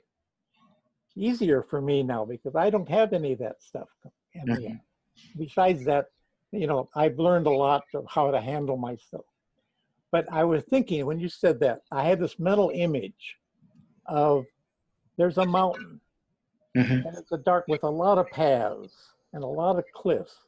It's 1.07 1.17
easier 1.17 1.61
for 1.61 1.81
me 1.81 2.03
now 2.03 2.25
because 2.25 2.55
I 2.55 2.69
don't 2.69 2.89
have 2.89 3.13
any 3.13 3.33
of 3.33 3.39
that 3.39 3.61
stuff. 3.61 3.89
Mhm. 4.35 4.79
Besides 5.37 5.83
that, 5.85 6.07
you 6.51 6.67
know, 6.67 6.89
I've 6.95 7.19
learned 7.19 7.47
a 7.47 7.51
lot 7.51 7.83
of 7.93 8.05
how 8.07 8.31
to 8.31 8.41
handle 8.41 8.77
myself. 8.77 9.25
But 10.13 10.31
I 10.31 10.43
was 10.43 10.63
thinking 10.65 11.07
when 11.07 11.19
you 11.19 11.27
said 11.27 11.59
that, 11.61 11.81
I 11.91 12.03
had 12.03 12.19
this 12.19 12.37
mental 12.37 12.69
image 12.71 13.39
of 14.05 14.45
there's 15.17 15.39
a 15.39 15.45
mountain 15.45 15.99
Mhm. 16.75 17.03
and 17.05 17.17
it's 17.17 17.31
a 17.31 17.37
dark 17.39 17.67
with 17.67 17.83
a 17.83 17.89
lot 17.89 18.19
of 18.19 18.29
paths 18.29 19.15
and 19.33 19.43
a 19.43 19.47
lot 19.47 19.79
of 19.79 19.85
cliffs. 19.91 20.45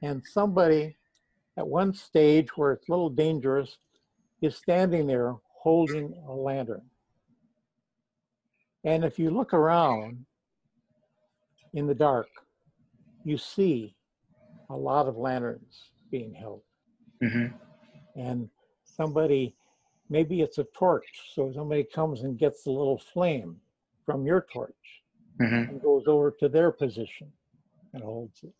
And 0.00 0.26
somebody 0.26 0.96
at 1.58 1.68
one 1.68 1.92
stage 1.92 2.56
where 2.56 2.72
it's 2.72 2.88
a 2.88 2.90
little 2.90 3.10
dangerous 3.10 3.76
is 4.40 4.56
standing 4.56 5.06
there 5.06 5.34
holding 5.52 6.14
a 6.26 6.32
lantern. 6.32 6.90
And 8.84 9.04
if 9.04 9.18
you 9.18 9.28
look 9.28 9.52
around 9.52 10.24
in 11.74 11.86
the 11.86 11.94
dark, 11.94 12.28
you 13.24 13.36
see 13.36 13.94
a 14.70 14.76
lot 14.76 15.06
of 15.06 15.18
lanterns 15.18 15.92
being 16.10 16.32
held. 16.32 16.62
Mhm. 17.20 17.60
And 18.14 18.50
somebody, 18.96 19.54
maybe 20.08 20.40
it's 20.40 20.58
a 20.58 20.64
torch, 20.64 21.06
so 21.34 21.52
somebody 21.52 21.84
comes 21.84 22.22
and 22.22 22.38
gets 22.38 22.66
a 22.66 22.70
little 22.70 22.98
flame 22.98 23.60
from 24.04 24.24
your 24.26 24.46
torch 24.52 25.02
Mhm. 25.40 25.68
and 25.68 25.82
goes 25.82 26.06
over 26.06 26.30
to 26.30 26.48
their 26.48 26.72
position 26.72 27.30
and 27.92 28.02
holds 28.02 28.42
it. 28.42 28.54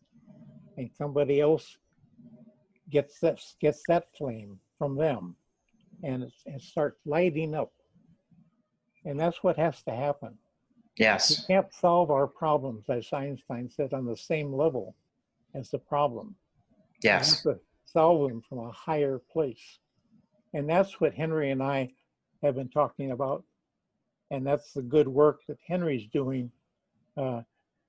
And 0.77 0.91
somebody 0.93 1.41
else 1.41 1.77
gets 2.89 3.19
that 3.19 3.41
gets 3.59 3.81
that 3.87 4.13
flame 4.15 4.59
from 4.77 4.95
them 4.95 5.35
and 6.03 6.23
it, 6.23 6.33
it 6.45 6.61
starts 6.61 6.99
lighting 7.05 7.55
up. 7.55 7.73
And 9.05 9.19
that's 9.19 9.41
what 9.43 9.57
has 9.57 9.81
to 9.83 9.91
happen. 9.91 10.37
Yes. 10.97 11.29
We 11.47 11.53
can't 11.55 11.73
solve 11.73 12.11
our 12.11 12.27
problems, 12.27 12.89
as 12.89 13.11
Einstein 13.11 13.69
said, 13.69 13.93
on 13.93 14.05
the 14.05 14.15
same 14.17 14.53
level 14.53 14.95
as 15.53 15.69
the 15.71 15.79
problem. 15.79 16.35
Yes. 17.03 17.43
to 17.43 17.59
solve 17.85 18.29
them 18.29 18.41
from 18.41 18.59
a 18.59 18.71
higher 18.71 19.19
place. 19.19 19.79
And 20.53 20.69
that's 20.69 20.99
what 20.99 21.13
Henry 21.13 21.51
and 21.51 21.61
I 21.61 21.91
have 22.43 22.55
been 22.55 22.69
talking 22.69 23.11
about. 23.11 23.43
And 24.31 24.45
that's 24.45 24.73
the 24.73 24.81
good 24.81 25.07
work 25.07 25.41
that 25.47 25.57
Henry's 25.65 26.07
doing 26.07 26.51
uh, 27.15 27.41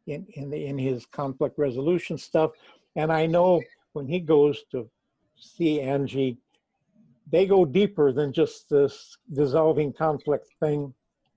in, 0.07 0.27
in, 0.35 0.51
the, 0.51 0.67
in 0.67 0.79
his 0.79 1.07
conflict 1.07 1.59
resolution 1.59 2.17
stuff. 2.17 2.53
And 2.97 3.13
I 3.13 3.27
know 3.27 3.63
when 3.93 4.07
he 4.07 4.21
goes 4.21 4.63
to 4.71 4.89
see 5.37 5.81
Angie, 5.81 6.39
they 7.31 7.47
go 7.47 7.65
deeper 7.65 8.13
than 8.13 8.33
just 8.33 8.71
this 8.71 9.19
dissolving 9.33 9.93
conflict 9.93 10.49
thing 10.61 10.95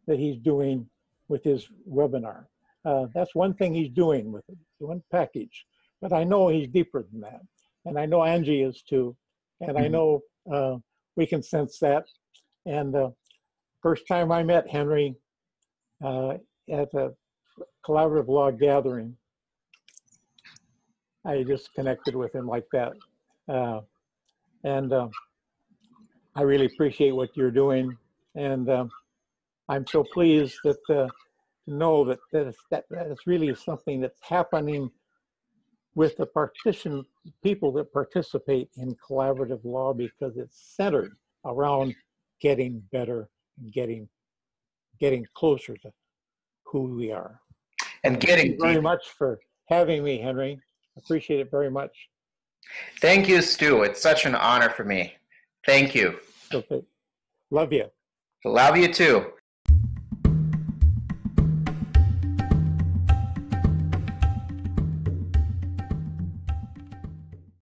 that 0.07 0.19
he's 0.19 0.37
doing 0.37 0.87
with 1.27 1.43
his 1.43 1.67
webinar. 1.89 2.45
Uh, 2.85 3.07
that's 3.13 3.35
one 3.35 3.53
thing 3.53 3.73
he's 3.73 3.89
doing 3.89 4.31
with 4.31 4.43
it, 4.49 4.57
one 4.79 5.03
package. 5.11 5.65
But 6.01 6.13
I 6.13 6.23
know 6.23 6.47
he's 6.47 6.67
deeper 6.67 7.03
than 7.11 7.21
that 7.21 7.41
and 7.85 7.97
I 7.97 8.05
know 8.05 8.23
Angie 8.23 8.61
is 8.61 8.81
too, 8.81 9.15
and 9.59 9.77
I 9.77 9.87
Mhm. 9.87 9.91
know 9.91 10.23
uh, 10.51 10.77
we 11.15 11.25
can 11.25 11.41
sense 11.41 11.77
that. 11.79 12.05
And 12.65 12.93
the 12.93 13.13
first 13.81 14.07
time 14.07 14.31
I 14.31 14.43
met 14.43 14.69
Henry 14.69 15.15
uh, 16.03 16.33
at 16.71 16.93
a 16.93 17.11
collaborative 17.85 18.27
law 18.27 18.51
gathering, 18.51 19.15
I 21.25 21.43
just 21.43 21.73
connected 21.73 22.15
with 22.15 22.33
him 22.33 22.47
like 22.47 22.65
that, 22.71 22.93
uh, 23.47 23.81
and 24.63 24.91
uh, 24.91 25.07
I 26.35 26.41
really 26.41 26.65
appreciate 26.65 27.11
what 27.11 27.35
you're 27.35 27.51
doing, 27.51 27.95
and 28.35 28.69
um 28.69 28.91
I'm 29.69 29.85
so 29.87 30.03
pleased 30.03 30.57
that 30.63 30.79
uh, 30.89 30.93
to 30.93 31.09
know 31.67 32.03
that 32.05 32.19
that 32.33 32.47
it's, 32.47 32.57
that, 32.71 32.85
that 32.89 33.07
it's 33.07 33.25
really 33.25 33.53
something 33.55 34.01
that's 34.01 34.19
happening 34.21 34.91
with 35.95 36.15
the 36.17 36.25
partition 36.25 37.05
people 37.43 37.71
that 37.73 37.91
participate 37.91 38.69
in 38.77 38.95
collaborative 38.95 39.63
law 39.63 39.93
because 39.93 40.37
it's 40.37 40.75
centered 40.75 41.13
around 41.45 41.93
getting 42.41 42.81
better 42.91 43.29
and 43.59 43.71
getting 43.73 44.07
getting 44.99 45.25
closer 45.33 45.75
to 45.77 45.91
who 46.63 46.95
we 46.95 47.11
are. 47.11 47.39
And 48.03 48.13
Thank 48.13 48.25
getting 48.25 48.51
you 48.53 48.57
very 48.59 48.81
much 48.81 49.09
for 49.17 49.39
having 49.65 50.03
me, 50.03 50.19
Henry. 50.19 50.59
Appreciate 50.97 51.39
it 51.39 51.51
very 51.51 51.71
much. 51.71 51.91
Thank 53.01 53.27
you, 53.27 53.41
Stu. 53.41 53.83
It's 53.83 54.01
such 54.01 54.25
an 54.25 54.35
honor 54.35 54.69
for 54.69 54.83
me. 54.83 55.15
Thank 55.65 55.95
you. 55.95 56.19
Love 57.49 57.73
you. 57.73 57.85
Love 58.45 58.77
you 58.77 58.91
too. 58.91 59.33